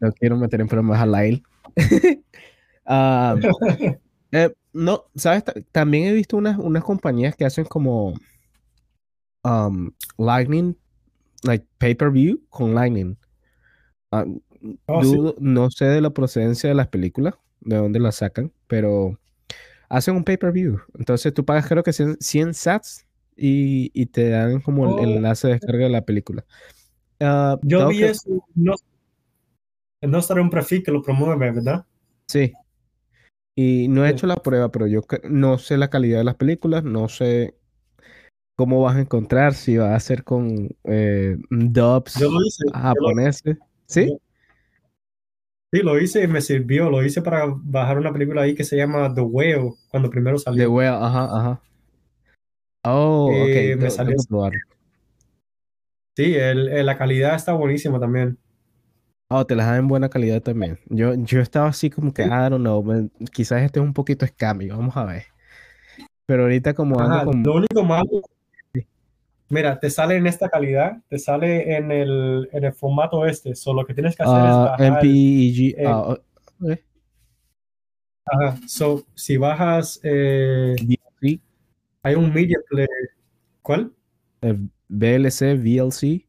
[0.00, 1.42] no quiero meter en problemas a Lyle.
[2.90, 3.36] Ah,
[4.32, 5.44] eh, no, ¿sabes?
[5.44, 8.14] Ta- También he visto unas, unas compañías que hacen como
[9.44, 10.74] um, Lightning,
[11.44, 13.16] like pay-per-view con Lightning.
[14.10, 15.14] Oh, sí.
[15.16, 19.18] dudo- no sé de la procedencia de las películas, de dónde las sacan, pero
[19.88, 20.80] hacen un pay-per-view.
[20.98, 25.10] Entonces tú pagas creo que 100, 100 sats y, y te dan como el, el
[25.12, 25.16] Oh.
[25.16, 26.44] enlace de descarga de la película.
[27.20, 28.74] Ah, Yo vi que- eso, no,
[30.02, 31.84] no estará un prefix que lo promueve, ¿verdad?
[32.28, 32.52] Sí.
[33.56, 34.14] Y no he Sí.
[34.14, 37.54] hecho la prueba, pero yo no sé la calidad de las películas, no sé
[38.58, 42.64] cómo vas a encontrar, si va a ser con eh, dubs Yo lo hice.
[42.66, 43.56] yo lo- japoneses.
[43.86, 44.18] ¿Sí?
[45.72, 46.90] Sí, lo hice y me sirvió.
[46.90, 50.72] Lo hice para bajar una película ahí que se llama The Whale, cuando primero salió.
[50.72, 51.62] wea, ajá, ajá.
[52.84, 54.50] Oh, ok, Eh, me tengo- tengo salió-.
[56.16, 58.38] Sí, el- el- la calidad está buenísima también.
[59.30, 60.80] Oh, te las dan en buena calidad también.
[60.86, 62.22] Yo, yo estaba así como que.
[62.24, 65.26] I don't know, man, quizás este es un poquito scammy, vamos a ver.
[66.26, 67.42] Pero ahorita como ando Ajá, con...
[67.44, 68.22] lo único malo,
[69.48, 73.54] mira, te sale en esta calidad, te sale en el, en el formato este.
[73.54, 74.92] Solo lo que tienes que hacer es ah, bajar.
[74.92, 76.12] MPEG, eh, ah, oh,
[76.60, 76.78] ok,
[78.30, 81.40] Ajá, so, si bajas, eh, VLC,
[82.02, 82.88] hay un media player.
[83.62, 83.92] ¿Cuál?
[84.42, 84.56] eh,
[84.88, 86.26] VLC, VLC.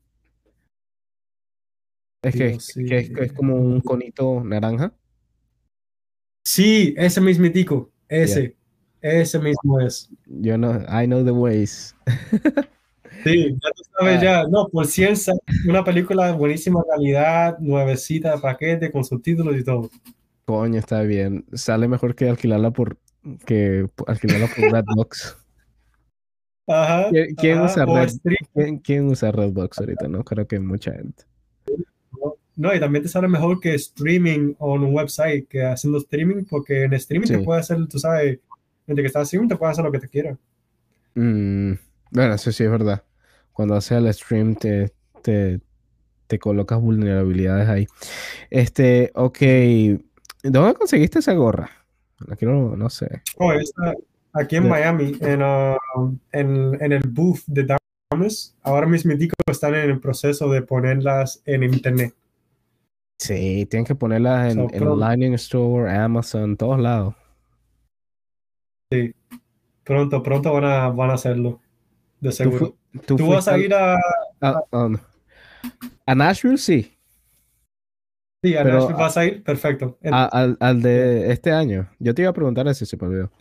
[2.22, 2.88] Es que, VLC.
[2.88, 4.94] que es, es como un conito naranja.
[6.46, 7.92] Sí, ese mismitico.
[8.08, 8.56] Ese.
[9.02, 10.10] Ese mismo es.
[10.26, 11.96] Yo no, I know the ways.
[13.24, 14.48] Sí, ya tú sabes ya.
[14.48, 15.34] No, por 100, sa-
[15.68, 19.90] una película de buenísima calidad, nuevecita de paquete, con subtítulos y todo.
[20.46, 21.46] Coño, está bien.
[21.54, 22.98] Sale mejor que alquilarla por
[23.46, 25.38] que alquilarla por Redbox.
[26.68, 27.10] Ajá.
[27.10, 28.10] ¿Quién, quién ajá, usa Red,
[28.54, 30.08] quién, quién usa Redbox ahorita?
[30.08, 31.24] No creo que mucha gente.
[32.56, 36.84] No, y también te sale mejor que streaming o un website que haciendo streaming, porque
[36.84, 38.40] en streaming te puede hacer, tú sabes,
[38.86, 40.38] desde que estás streaming te puede hacer lo que te quiera.
[41.16, 41.74] Mm,
[42.12, 43.04] bueno, eso sí es verdad.
[43.60, 45.60] Cuando haces el stream te, te,
[46.28, 47.88] te colocas vulnerabilidades ahí.
[48.50, 49.38] Este, ok.
[50.44, 51.70] ¿Dónde conseguiste esa gorra?
[52.26, 53.22] La quiero, no sé.
[53.36, 53.96] Oh, esta-
[54.32, 55.76] aquí en De- Miami, en, ah,
[56.32, 57.76] en, en el booth de
[58.10, 59.12] Thomas, ahora mismo
[59.52, 62.14] están en el proceso de ponerlas en internet.
[63.18, 65.00] Sí, tienen que ponerlas en, So, en.
[65.02, 67.14] Lightning Store, Amazon, todos lados.
[69.84, 71.60] Pronto, pronto van a, van a hacerlo,
[72.22, 72.79] de ¿Tú, seguro.
[73.06, 74.00] Tú ¿Tú vas a ir a, a,
[74.42, 75.00] a dónde?
[76.06, 76.98] A Nashville, sí.
[78.44, 78.98] sí, a Pero- Nashville?
[79.00, 79.44] ¿Vas a ir?
[79.44, 79.98] Perfecto.
[80.02, 81.90] En- al, al de este año.
[82.00, 83.32] Yo te iba a preguntar ese, se me olvidó.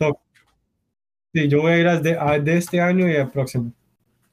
[1.33, 3.71] sí, yo voy a ir al de, al de este año y al próximo.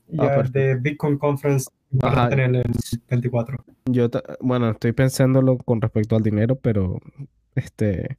[0.09, 1.69] Y Ah, al de Bitcoin Conference
[2.01, 2.27] Ajá.
[2.27, 2.63] a tener el
[3.09, 3.65] 24.
[3.87, 4.09] Yo,
[4.41, 7.01] bueno, estoy pensándolo con respecto al dinero, pero
[7.55, 8.19] este,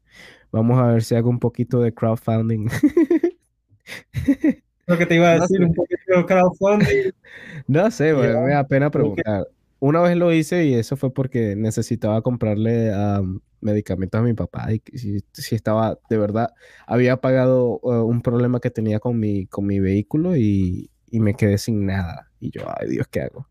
[0.52, 2.68] vamos a ver si hago un poquito de crowdfunding.
[4.88, 6.88] Lo que te iba a decir, un poquito de crowdfunding.
[7.68, 9.48] No sé, güey, me da pena preguntar.
[9.80, 14.72] Una vez lo hice y eso fue porque necesitaba comprarle am, medicamentos a mi papá
[14.74, 16.50] y si, si estaba, de verdad,
[16.88, 21.34] había pagado eh, un problema que tenía con mi, con mi vehículo y, y me
[21.36, 22.32] quedé sin nada.
[22.40, 23.48] Y yo, ay Dios, ¿qué hago?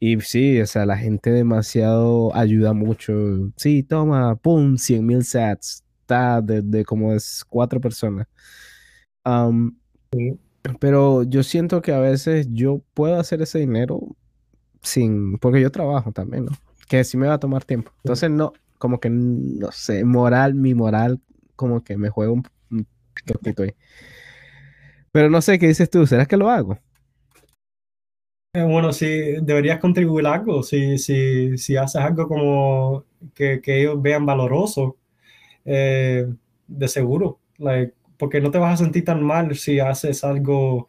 [0.00, 3.12] Y sí, o sea, la gente demasiado ayuda mucho.
[3.56, 5.84] Sí, toma, pum, 100 mil sats.
[6.02, 8.26] Está de, de como es cuatro personas.
[9.24, 9.76] Am,
[10.12, 10.38] Sí.
[10.80, 14.00] Pero yo siento que a veces yo puedo hacer ese dinero
[14.82, 16.52] sin, porque yo trabajo también, ¿no?
[16.88, 17.92] Que sí me va a tomar tiempo.
[18.04, 21.20] Entonces, no, como que, no sé, moral, mi moral,
[21.56, 22.42] como que me juega un,
[23.26, 23.74] poquito ahí.
[25.12, 26.06] Pero no sé, ¿qué dices tú?
[26.06, 26.78] ¿Será que lo hago?
[28.54, 29.06] Eh, Bueno, sí,
[29.42, 33.04] deberías contribuir algo, si, si, si haces algo como
[33.34, 34.96] que, que ellos vean valoroso,
[35.64, 36.26] eh,
[36.66, 40.88] de seguro, like, porque no te vas a sentir tan mal si haces algo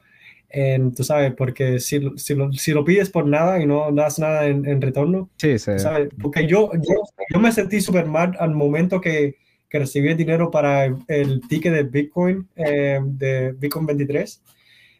[0.50, 4.20] en, tú sabes, porque si, si, lo, si lo pides por nada y no das
[4.20, 5.78] nada en, en retorno, Sí, sí.
[5.78, 6.10] ¿sabes?
[6.22, 9.36] Porque yo, yo, yo me sentí súper mal al momento que,
[9.70, 14.42] que recibí el dinero para el, el ticket de Bitcoin, eh, de Bitcoin 23.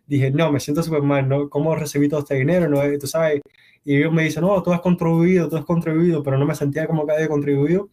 [0.06, 1.50] Dije, no, me siento súper mal, ¿no?
[1.50, 2.70] ¿Cómo recibí todo este dinero?
[2.70, 2.82] ¿No?
[3.00, 3.42] Tú sabes,
[3.84, 6.86] y ellos me dicen, no, tú has contribuido, tú has contribuido, pero no me sentía
[6.86, 7.90] como que había contribuido.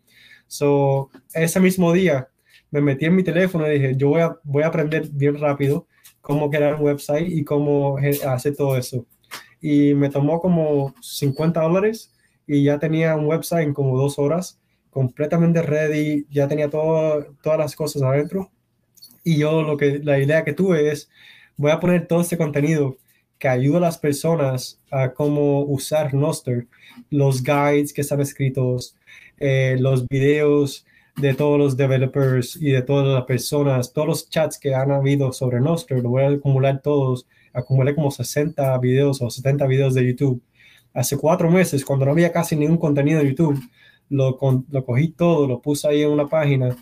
[0.46, 2.28] So, ese mismo día
[2.70, 5.86] me metí en mi teléfono y dije, yo voy a, voy a aprender bien rápido
[6.20, 9.06] cómo crear un website y cómo hacer todo eso.
[9.60, 12.12] Y me tomó como 50 dólares
[12.46, 14.60] y ya tenía un website en como dos horas,
[14.90, 18.50] completamente ready, ya tenía todo, todas las cosas adentro.
[19.24, 21.10] Y yo lo que, la idea que tuve es,
[21.56, 22.96] voy a poner todo este contenido
[23.38, 26.66] que ayuda a las personas a cómo usar Noster,
[27.10, 28.96] los guides que están escritos,
[29.38, 30.86] eh, los videos
[31.16, 35.32] de todos los developers y de todas las personas, todos los chats que han habido
[35.32, 40.06] sobre Noster, lo voy a acumular todos, acumulé como 60 videos o 70 videos de
[40.06, 40.42] YouTube.
[40.92, 43.58] Hace cuatro meses, cuando no había casi ningún contenido de YouTube,
[44.10, 46.76] lo, con- lo cogí todo, lo puse ahí en una página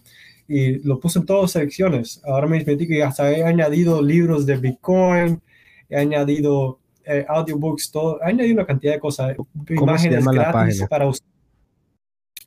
[0.48, 2.20] y lo puse en todas secciones.
[2.24, 5.40] Ahora me metí que hasta he añadido libros de Bitcoin,
[5.88, 9.36] he añadido eh, audiobooks, todo, he añadido una cantidad de cosas,
[9.70, 11.10] imágenes gratis para.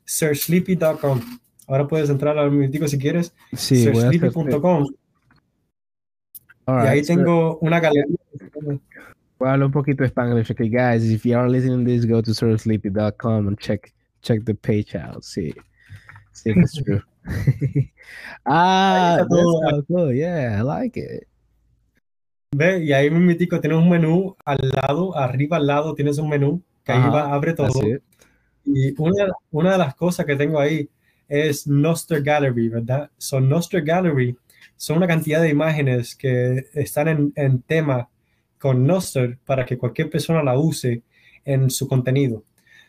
[0.04, 1.20] Searchsleepy.com.
[1.68, 3.94] Ahora puedes entrar al momentico si quieres, Sí, hacer.
[3.94, 4.86] searchsleepy.com.
[6.66, 8.16] Y ahí so- tengo una galería.
[9.40, 10.50] Hablar un poquito de Spanglish.
[10.50, 14.54] Okay, guys, if you are listening to this, go to surfsleepy.com and check check the
[14.54, 15.22] page out.
[15.22, 15.54] See,
[16.32, 17.00] see if it's true.
[18.46, 20.12] ah, that's so cool.
[20.12, 21.28] Yeah, I like it.
[22.50, 26.62] Ve, y ahí momentico tienes un menú al lado, arriba al lado tienes un menú
[26.82, 27.68] que ahí Ajá, va, abre todo.
[28.64, 30.88] Y una, una de las cosas que tengo ahí
[31.28, 33.10] es Noster Gallery, ¿verdad?
[33.18, 34.36] Son Noster Gallery,
[34.76, 38.08] son una cantidad de imágenes que están en, en tema
[38.58, 41.02] con Noster para que cualquier persona la use
[41.44, 42.44] en su contenido.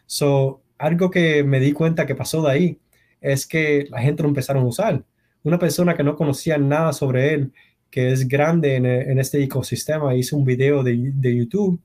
[0.05, 2.79] So, algo que me di cuenta que pasó de ahí
[3.21, 5.03] es que la gente lo empezaron a usar.
[5.43, 7.53] Una persona que no conocía nada sobre él,
[7.89, 11.81] que es grande en, en este ecosistema, hizo un video de, de YouTube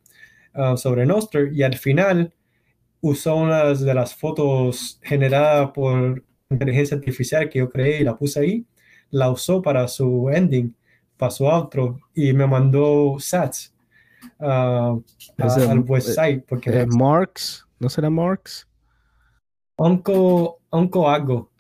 [0.55, 2.33] uh, sobre Noster y al final
[3.01, 6.23] usó una de las fotos generadas por
[6.55, 8.65] inteligencia artificial que yo creé y la puse ahí,
[9.11, 10.75] la usó para su ending,
[11.17, 13.73] para su outro y me mandó sats
[14.41, 14.99] uh, a-
[15.39, 18.67] Es el- al website porque Eh, Marks, ¿no será Marks?
[19.77, 21.51] Uncle, Uncle algo,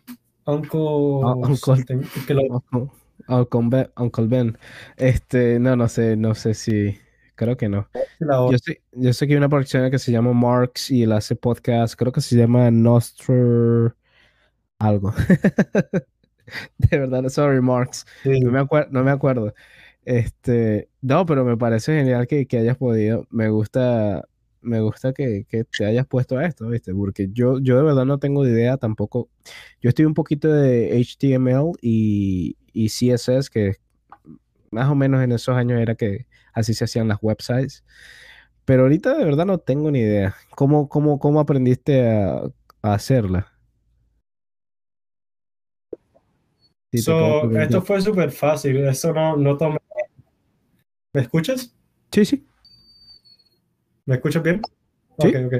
[0.46, 1.56] Uncle, Uncle.
[1.56, 2.42] something, que lo-
[2.72, 2.88] Uncle,
[3.28, 4.58] Uncle Ben, Uncle Ben.
[4.96, 6.96] Este, no, no sé, no sé si,
[7.34, 7.88] creo que no.
[8.20, 11.34] Yo sé, yo sé que hay una producción que se llama Marks y él hace
[11.34, 13.96] podcast, creo que se llama Nostr
[14.84, 15.12] algo.
[16.78, 18.04] De verdad, sorry, Marks.
[18.22, 18.40] sí.
[18.40, 19.54] No me acuerdo, no me acuerdo.
[20.04, 23.26] Este, no, pero me parece genial que, que hayas podido.
[23.30, 24.24] Me gusta,
[24.60, 26.94] me gusta que, que te hayas puesto a esto, ¿viste?
[26.94, 29.30] Porque yo, yo de verdad no tengo idea tampoco.
[29.80, 33.76] Yo estoy un poquito de HTML y, y CSS, que
[34.70, 37.84] más o menos en esos años era que así se hacían las websites.
[38.66, 40.36] Pero ahorita de verdad no tengo ni idea.
[40.56, 42.42] ¿Cómo, cómo, cómo aprendiste a,
[42.82, 43.53] a hacerla?
[46.94, 49.78] Sí, So, esto fue súper fácil, eso no, no tomé.
[51.12, 51.74] ¿Me escuchas?
[52.12, 52.46] Sí, sí.
[54.06, 54.62] ¿Me escuchas bien?
[55.18, 55.26] Sí.
[55.26, 55.54] Ok, ok.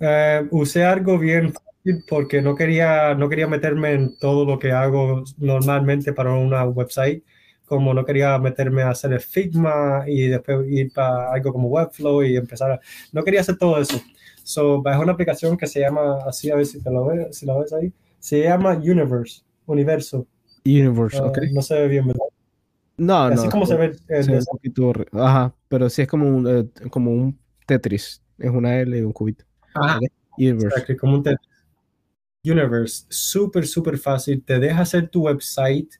[0.00, 4.72] Eh, usé algo bien fácil porque no quería, no quería meterme en todo lo que
[4.72, 7.22] hago normalmente para una website,
[7.66, 12.24] como no quería meterme a hacer el Figma y después ir para algo como Webflow
[12.24, 12.80] y empezar a...
[13.12, 14.02] No quería hacer todo eso.
[14.42, 17.46] So, bajé una aplicación que se llama, así a ver si te lo ves, si
[17.46, 20.26] la ves ahí, se llama Universe, Universo.
[20.64, 21.38] Universe, Ah, ok.
[21.52, 22.24] No se ve bien, ¿verdad?
[22.96, 23.50] No, Así no.
[23.50, 26.28] como se ve el se ve de- un poquito horri- Ajá, pero sí es como
[26.28, 28.22] un, eh, como un Tetris.
[28.38, 29.44] Es una L y un cubito.
[30.36, 30.96] Universe.
[30.96, 31.48] Como un Tetris.
[32.44, 34.42] Universe, súper, súper fácil.
[34.42, 35.90] Te deja hacer tu website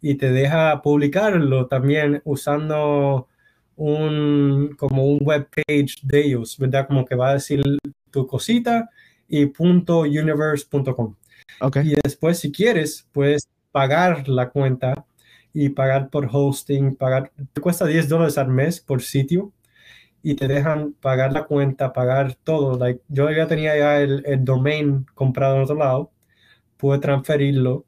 [0.00, 3.28] y te deja publicarlo también usando
[3.76, 6.86] un, como un web page de ellos, ¿verdad?
[6.86, 7.62] Como que va a decir
[8.10, 8.90] tu cosita
[9.28, 11.14] y punto universe.com.
[11.60, 11.76] Ok.
[11.84, 15.04] Y después, si quieres, puedes pagar la cuenta
[15.52, 19.52] y pagar por hosting, pagar, te cuesta 10 dólares al mes por sitio
[20.22, 22.78] y te dejan pagar la cuenta, pagar todo.
[22.78, 26.12] Like, yo ya tenía ya el, el domain comprado en otro lado,
[26.76, 27.84] pude transferirlo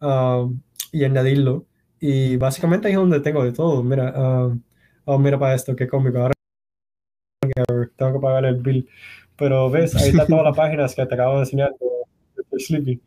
[0.00, 0.58] um,
[0.90, 1.66] y añadirlo.
[2.00, 3.82] Y básicamente ahí es donde tengo de todo.
[3.82, 4.14] Mira,
[4.46, 4.62] um,
[5.04, 6.18] oh, mira para esto, qué cómico.
[6.18, 6.32] Ahora
[7.96, 8.88] tengo que pagar el bill.
[9.36, 13.02] Pero ves, ahí está todas las páginas que te acabo de enseñar de, de Sleepy.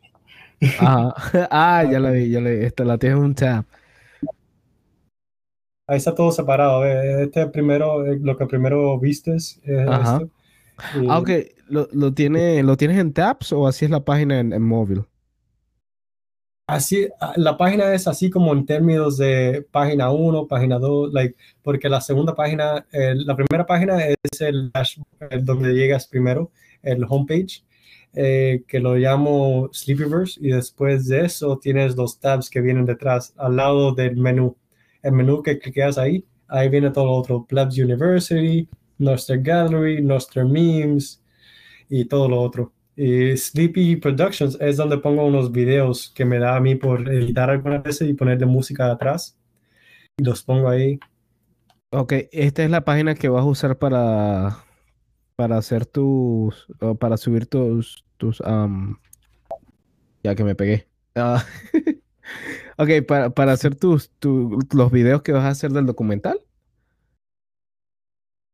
[0.62, 1.14] Ajá.
[1.50, 2.64] Ah, ya la vi, ya la vi.
[2.64, 3.64] Esta la tienes en un tab.
[5.86, 6.84] ahí está todo separado.
[6.84, 10.14] Este primero, eh, lo que primero vistes es Ajá.
[10.22, 10.30] esto.
[11.02, 11.30] Y- Ah, ok.
[11.68, 15.04] ¿Lo, lo, tiene, ¿Lo tienes en tabs o así es la página en, en móvil?
[16.66, 21.36] Así, ah, la página es así como en términos de página 1, página 2, like,
[21.62, 26.50] porque la segunda página, eh, la primera página es el, dash- el donde llegas primero,
[26.82, 27.64] el homepage,
[28.14, 33.34] eh, que lo llamo Sleepyverse, y después de eso tienes los tabs que vienen detrás,
[33.36, 34.56] al lado del menú.
[35.02, 40.44] El menú que cliqueas ahí, ahí viene todo lo otro, Plebs University, Nostr Gallery, Nostr
[40.44, 41.22] Memes
[41.88, 42.72] y todo lo otro.
[42.96, 47.48] Y Sleepy Productions es donde pongo unos videos que me da a mí por editar
[47.48, 49.38] algunas veces y ponerle música atrás.
[50.18, 50.98] Los pongo ahí.
[51.92, 54.64] Ok, esta es la página que vas a usar para,
[55.40, 56.66] para hacer tus,
[56.98, 58.98] para subir tus, tus, am,
[60.22, 60.86] ya que me pegué.
[61.14, 61.42] Ah,
[62.76, 66.38] ok, para, para hacer tus, tu- los videos que vas a hacer del documental.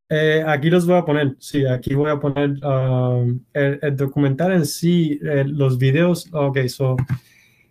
[0.07, 4.53] Eh, aquí los voy a poner, sí, aquí voy a poner um, el, el documental
[4.53, 6.95] en sí, eh, los videos, ok, so,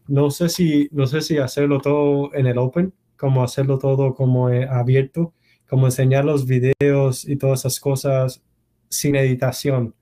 [0.08, 4.50] no sé si, no sé si hacerlo todo en el open, como hacerlo todo como
[4.50, 5.32] eh, abierto,
[5.68, 8.42] como enseñar los videos y todas esas cosas
[8.90, 9.94] sin editación,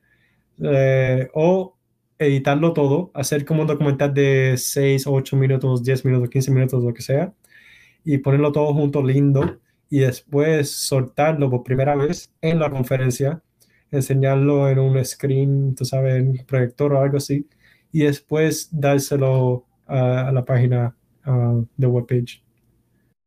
[0.62, 1.76] Eh, o
[2.18, 6.95] editarlo todo, hacer como un documental de 6, 8 minutos, 10 minutos, 15 minutos, lo
[6.95, 7.35] que sea,
[8.05, 9.61] y ponerlo todo junto lindo
[9.91, 13.43] y después soltarlo por primera vez en la conferencia,
[13.91, 17.49] enseñarlo en un screen, tú sabes, en un proyector o algo así,
[17.93, 22.43] y después dárselo a, a la página ah, de webpage.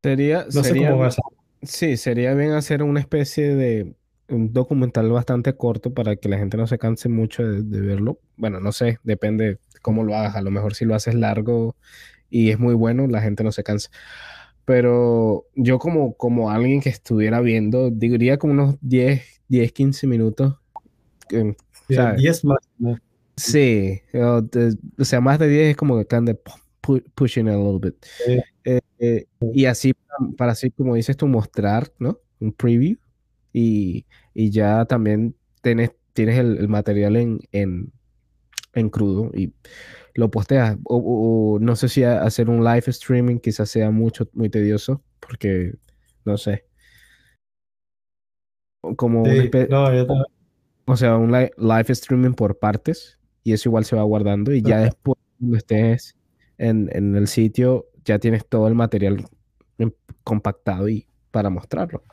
[0.04, 1.24] Sería, No sé sería, cómo va a ser.
[1.62, 3.96] sí, sería bien hacer una especie de
[4.30, 8.20] un documental bastante corto para que la gente no se canse mucho de, de verlo.
[8.36, 10.36] Bueno, no sé, depende cómo lo hagas.
[10.36, 11.76] A lo mejor si lo haces largo
[12.30, 13.90] y es muy bueno, la gente no se cansa.
[14.66, 20.56] Pero yo como, como alguien que estuviera viendo, diría como unos 10, 10, 15 minutos.
[21.32, 21.56] eh,
[21.88, 22.98] sea, 10 máximo.
[23.38, 26.38] Sí, o, de- o sea, más de 10 es como que kind of
[26.82, 27.96] pu- pushing it a little bit.
[28.26, 28.42] Sí.
[28.66, 29.94] Eh, eh, y así,
[30.38, 32.20] para así como dices tú, mostrar, ¿no?
[32.40, 32.98] Un preview
[33.58, 37.92] y, y ya también tienes, tienes el, el material en, en,
[38.74, 39.54] en crudo y
[40.16, 40.78] lo posteas.
[40.86, 44.50] O, o- o no sé si a- hacer un live streaming quizás sea mucho, muy
[44.50, 45.74] tedioso porque,
[46.26, 46.66] no sé,
[48.96, 50.26] como Sí, espe- no, yo también.
[50.86, 54.62] o sea, un li- live streaming por partes y eso igual se va guardando y
[54.62, 56.16] ya después cuando estés
[56.58, 59.26] en, en el sitio ya tienes todo el material
[60.24, 62.04] compactado y para mostrarlo.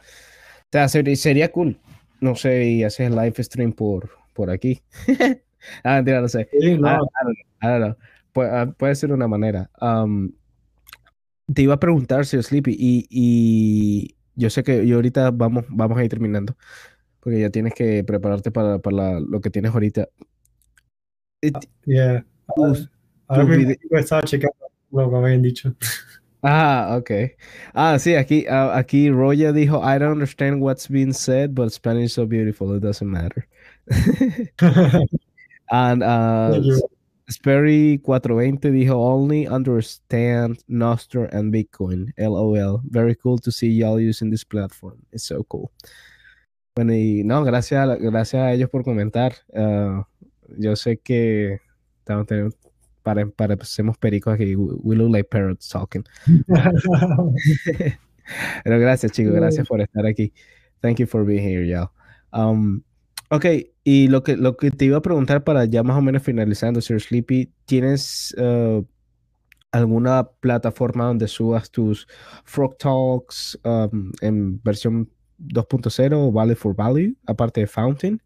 [0.74, 1.78] O sea, ser- sería cool.
[2.20, 4.82] No sé, y haces live stream por, por aquí.
[5.84, 6.48] ah, mentira, no sé.
[6.50, 7.96] Sí, no, I, I don't know, I don't know.
[8.34, 9.70] Pu- ah, puede ser una manera.
[9.80, 10.32] Um,
[11.52, 15.96] te iba a preguntar, Sir Sleepy, y, y yo sé que yo ahorita vamos, vamos
[15.96, 16.56] a ir terminando,
[17.20, 20.08] porque ya tienes que prepararte para, para la- lo que tienes ahorita.
[21.40, 21.52] Eh,
[21.84, 22.26] yeah.
[22.56, 22.90] tus-
[23.28, 24.56] Ahora tus mismo vide- estaba checando
[24.90, 25.76] lo que habían dicho.
[26.44, 27.10] Ah, ok.
[27.74, 32.04] Ah, sí, aquí, ah, aquí Roya dijo, I don't understand what's being said, but Spanish
[32.04, 33.46] is so beautiful, it doesn't matter.
[35.70, 36.82] And uh, Thank you.
[37.30, 42.12] Sperry 420 dijo, only understand Nostr and Bitcoin.
[42.18, 42.82] LOL.
[42.90, 44.98] Very cool to see y'all using this platform.
[45.10, 45.72] It's so cool.
[46.76, 49.32] Bueno, y no, gracias gracias a ellos por comentar.
[49.56, 50.06] Ah,
[50.58, 51.60] yo sé que
[52.00, 52.54] estamos teniendo,
[53.04, 54.56] para, parecemos pericos aquí.
[54.56, 56.02] We look like parrots talking.
[58.64, 60.32] Pero gracias, chicos, gracias por estar aquí.
[60.80, 61.90] Thank you for being here, y'all.
[62.32, 62.82] Um,
[63.30, 63.44] ok,
[63.84, 66.80] y lo que, lo que te iba a preguntar para ya más o menos finalizando,
[66.80, 68.82] Sir Sleepy, ¿tienes eh,
[69.70, 72.08] alguna plataforma donde subas tus
[72.44, 78.22] Frog Talks um, en versión 2.0 o Value for Value, aparte de Fountain?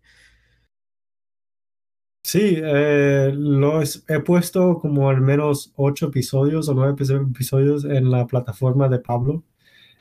[2.23, 8.11] Sí, eh, lo he puesto como al menos ocho episodios o nueve episo- episodios en
[8.11, 9.45] la plataforma de Pablo.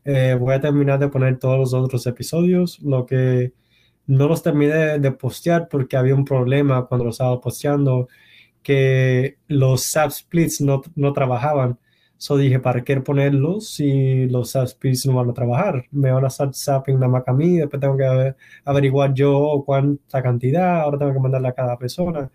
[0.05, 3.53] Eh, voy a terminar de poner todos los otros episodios, lo que
[4.07, 8.09] no los terminé de postear porque había un problema cuando los estaba posteando,
[8.63, 11.79] que los SAP splits no, no trabajaban.
[12.17, 15.85] So dije, ¿para qué ponerlos si los SAP splits no van a trabajar?
[15.91, 18.35] Me van a estar sapping nada más a mí, después tengo que ave-
[18.65, 22.31] averiguar yo cuánta cantidad, ahora tengo que mandarle a cada persona.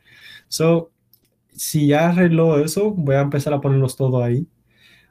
[0.49, 0.93] So,
[1.53, 4.47] si ya arregló eso, voy a empezar a ponerlos todos ahí.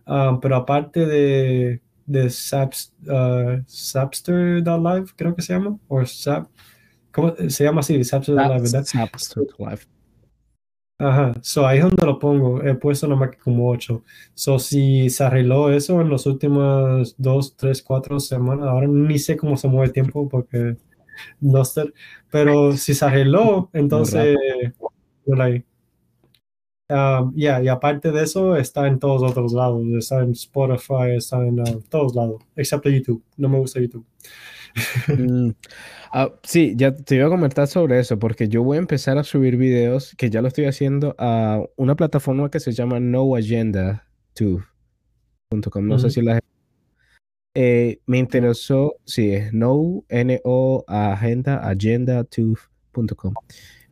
[0.05, 6.49] Um, pero aparte de, de Saps, uh, Sapster.live, creo que se llama, o Sap,
[7.11, 8.03] ¿cómo se llama así?
[8.03, 8.85] Sapster.live, ¿verdad?
[8.85, 10.00] Snap, Snap, Live.
[11.03, 12.61] Ajá, so ahí es donde lo pongo.
[12.61, 14.03] He puesto nomás como 8.
[14.35, 19.35] So si se arregló eso en las últimas 2, 3, 4 semanas, ahora ni sé
[19.35, 20.77] cómo se mueve el tiempo porque
[21.39, 21.91] no sé.
[22.29, 24.37] Pero si se arregló, entonces.
[25.39, 25.65] Ahí.
[26.89, 29.83] Um, yeah, y aparte de eso, está en todos otros lados.
[29.97, 33.23] Está en Spotify, está en uh, todos lados, excepto YouTube.
[33.37, 34.05] No me gusta YouTube.
[35.07, 35.51] Mm,
[36.13, 39.23] ah, sí, ya te iba a comentar sobre eso, porque yo voy a empezar a
[39.23, 45.87] subir videos, que ya lo estoy haciendo, a una plataforma que se llama noagenda2.com.
[45.87, 46.39] No sé si la...
[47.53, 53.33] Eh, me interesó, sí, es no, N-O, agenda, agenda2.com.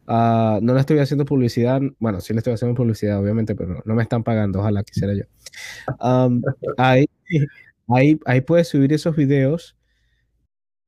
[0.07, 3.95] Ah, no le estoy haciendo publicidad, bueno, sí le estoy haciendo publicidad, obviamente, pero no
[3.95, 5.23] me están pagando, ojalá quisiera yo.
[6.77, 7.05] ahí,
[7.89, 9.75] ahí, ahí puedes subir esos videos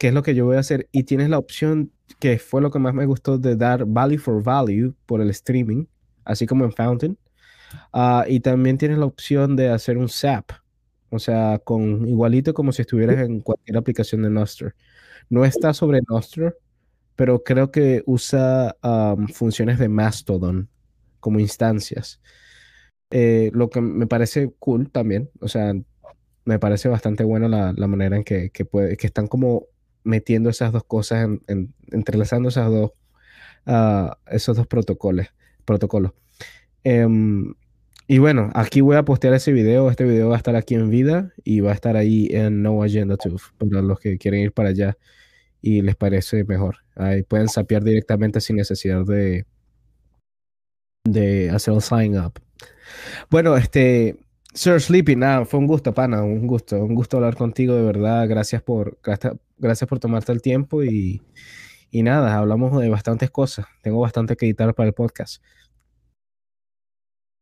[0.02, 0.90] que es lo que yo voy a hacer.
[0.92, 4.42] Y tienes la opción, que fue lo que más me gustó, de dar value for
[4.42, 5.86] value por el streaming,
[6.26, 7.20] así como en Fountain.
[7.94, 10.54] Ah, y también tienes la opción de hacer un SAP,
[11.12, 14.74] o sea, con igualito como si estuvieras en cualquier aplicación de Nostr.
[15.30, 16.58] No está sobre Nostr,
[17.16, 18.76] pero creo que usa
[19.32, 20.68] funciones de Mastodon
[21.20, 22.20] como instancias.
[23.12, 25.76] Eh, lo que me parece cool también, o sea,
[26.44, 29.68] me parece bastante bueno la, manera en que, que, puede, que están como
[30.04, 32.92] metiendo esas dos cosas, en, entrelazando esas dos,
[33.68, 35.28] uh, esos dos protocolos.
[35.66, 36.12] protocolos.
[36.84, 37.54] Um,
[38.08, 39.90] y bueno, aquí voy a postear ese video.
[39.90, 42.84] Este video va a estar aquí en vida y va a estar ahí en No
[42.84, 44.98] Agenda Tube para los que quieren ir para allá
[45.62, 46.78] y les parece mejor.
[46.96, 49.46] Ahí pueden sapear directamente sin necesidad de,
[51.06, 52.34] de hacer el sign up.
[53.30, 54.18] Bueno, este,
[54.54, 58.28] Sir Sleepy, nada, fue un gusto, pana, un gusto, un gusto hablar contigo, de verdad.
[58.28, 58.98] Gracias por,
[59.62, 61.22] gracias por tomarte el tiempo y,
[61.92, 63.66] y nada, hablamos de bastantes cosas.
[63.82, 65.42] Tengo bastante que editar para el podcast.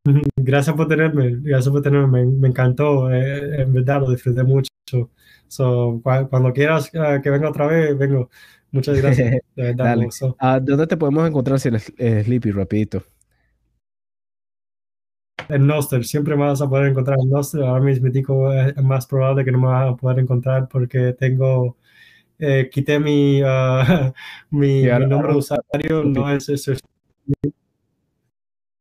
[0.37, 4.69] Gracias por tenerme, gracias por tenerme, me, encantó, eh, en verdad lo disfruté mucho.
[5.47, 8.29] So, cuando quieras uh, que venga otra vez, vengo.
[8.71, 9.31] Muchas gracias.
[9.55, 13.03] De verdad, uh, ¿Dónde te podemos encontrar si eres eh, Sleepy, rapidito?
[15.49, 17.63] en Noster, siempre me vas a poder encontrar en Noster.
[17.63, 18.07] Ahora mismo
[18.53, 21.77] es más probable que no me vas a poder encontrar porque tengo,
[22.39, 24.11] eh, quité mi, uh,
[24.49, 26.71] mi, mi, nombre de usuario, no es, es,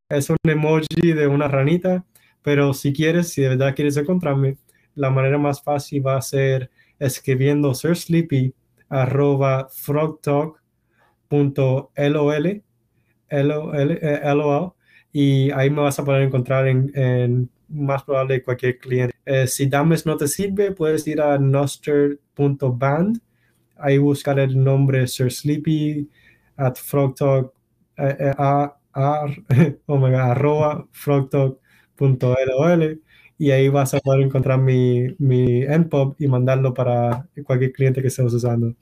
[0.08, 2.04] es un emoji de una ranita,
[2.42, 4.56] pero si quieres, si de verdad quieres encontrarme,
[4.94, 8.54] la manera más fácil va a ser escribiendo Sir Sleepy
[8.88, 10.58] arroba frogtalk.lol
[13.30, 13.98] lol,
[14.34, 14.72] lol,
[15.12, 19.14] y ahí me vas a poder encontrar en, más probable cualquier cliente.
[19.26, 23.20] Eh, si Dames no te sirve, puedes ir a noster.band,
[23.78, 26.08] ahí buscar el nombre Sir Sleepy
[26.56, 27.52] at frogtalk,
[27.96, 28.74] eh, eh, a,
[29.86, 33.00] oh arroba frogtalk.lol
[33.38, 38.08] y ahí vas a poder encontrar mi, mi NPOP y mandarlo para cualquier cliente que
[38.08, 38.74] estés usando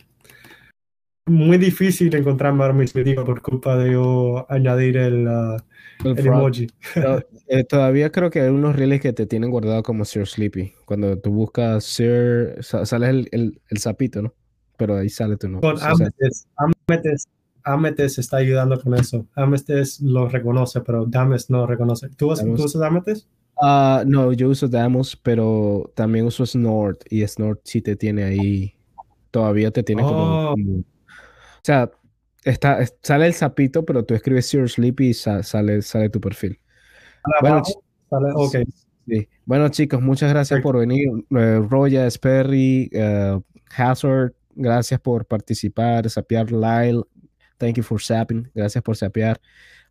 [1.26, 5.56] muy difícil encontrarme ahora mismo por culpa de yo añadir el, uh,
[6.04, 6.68] el, emoji.
[7.48, 10.72] Eh, todavía creo que hay unos reels que te tienen guardado como Sir Sleepy.
[10.84, 14.34] Cuando tú buscas Sir, sale el, el, el sapito, ¿no?
[14.76, 15.70] Pero ahí sale tu nombre.
[15.70, 15.80] Con
[17.66, 19.26] Ametes, está ayudando con eso.
[19.34, 22.08] Ametes lo reconoce, pero Dames no reconoce.
[22.10, 23.26] ¿Tú, usas Ametes?
[23.60, 28.74] Uh, no, yo uso Damos, pero también uso Snort y Snort sí te tiene ahí,
[29.30, 30.52] todavía te tiene como oh.
[30.52, 30.84] O
[31.62, 31.90] sea,
[32.44, 36.60] está, sale el sapito, pero tú escribes Your Sleepy y sale, sale tu perfil.
[37.40, 37.62] Bueno,
[39.46, 41.08] bueno, chicos, muchas gracias por venir.
[41.30, 43.40] Eh, Roya, Sperry, uh,
[43.76, 46.08] Hazard, gracias por participar.
[46.10, 47.02] Sapear Lyle,
[47.58, 48.50] thank you for sapping.
[48.54, 49.40] Gracias por sapear.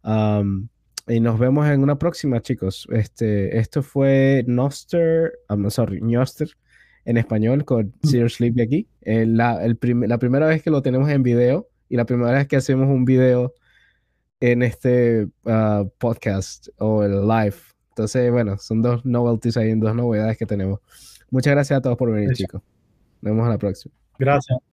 [0.04, 0.68] Um,
[1.08, 2.88] y nos vemos en una próxima, chicos.
[2.92, 6.50] Este, esto fue Noster, I'm sorry, Noster
[7.06, 8.88] en español con Zero Sleepy aquí.
[9.02, 9.78] Eh, la, el
[10.08, 13.06] la primera vez que lo tenemos en video y la primera vez que hacemos un
[13.06, 13.54] video
[14.40, 17.56] en este ah, podcast o el live.
[17.90, 20.80] Entonces, bueno, son dos novelties ahí, dos novedades que tenemos.
[21.30, 22.62] Muchas gracias a todos por venir, chicos.
[23.22, 24.05] Nos vemos a la próxima.
[24.20, 24.60] Gracias.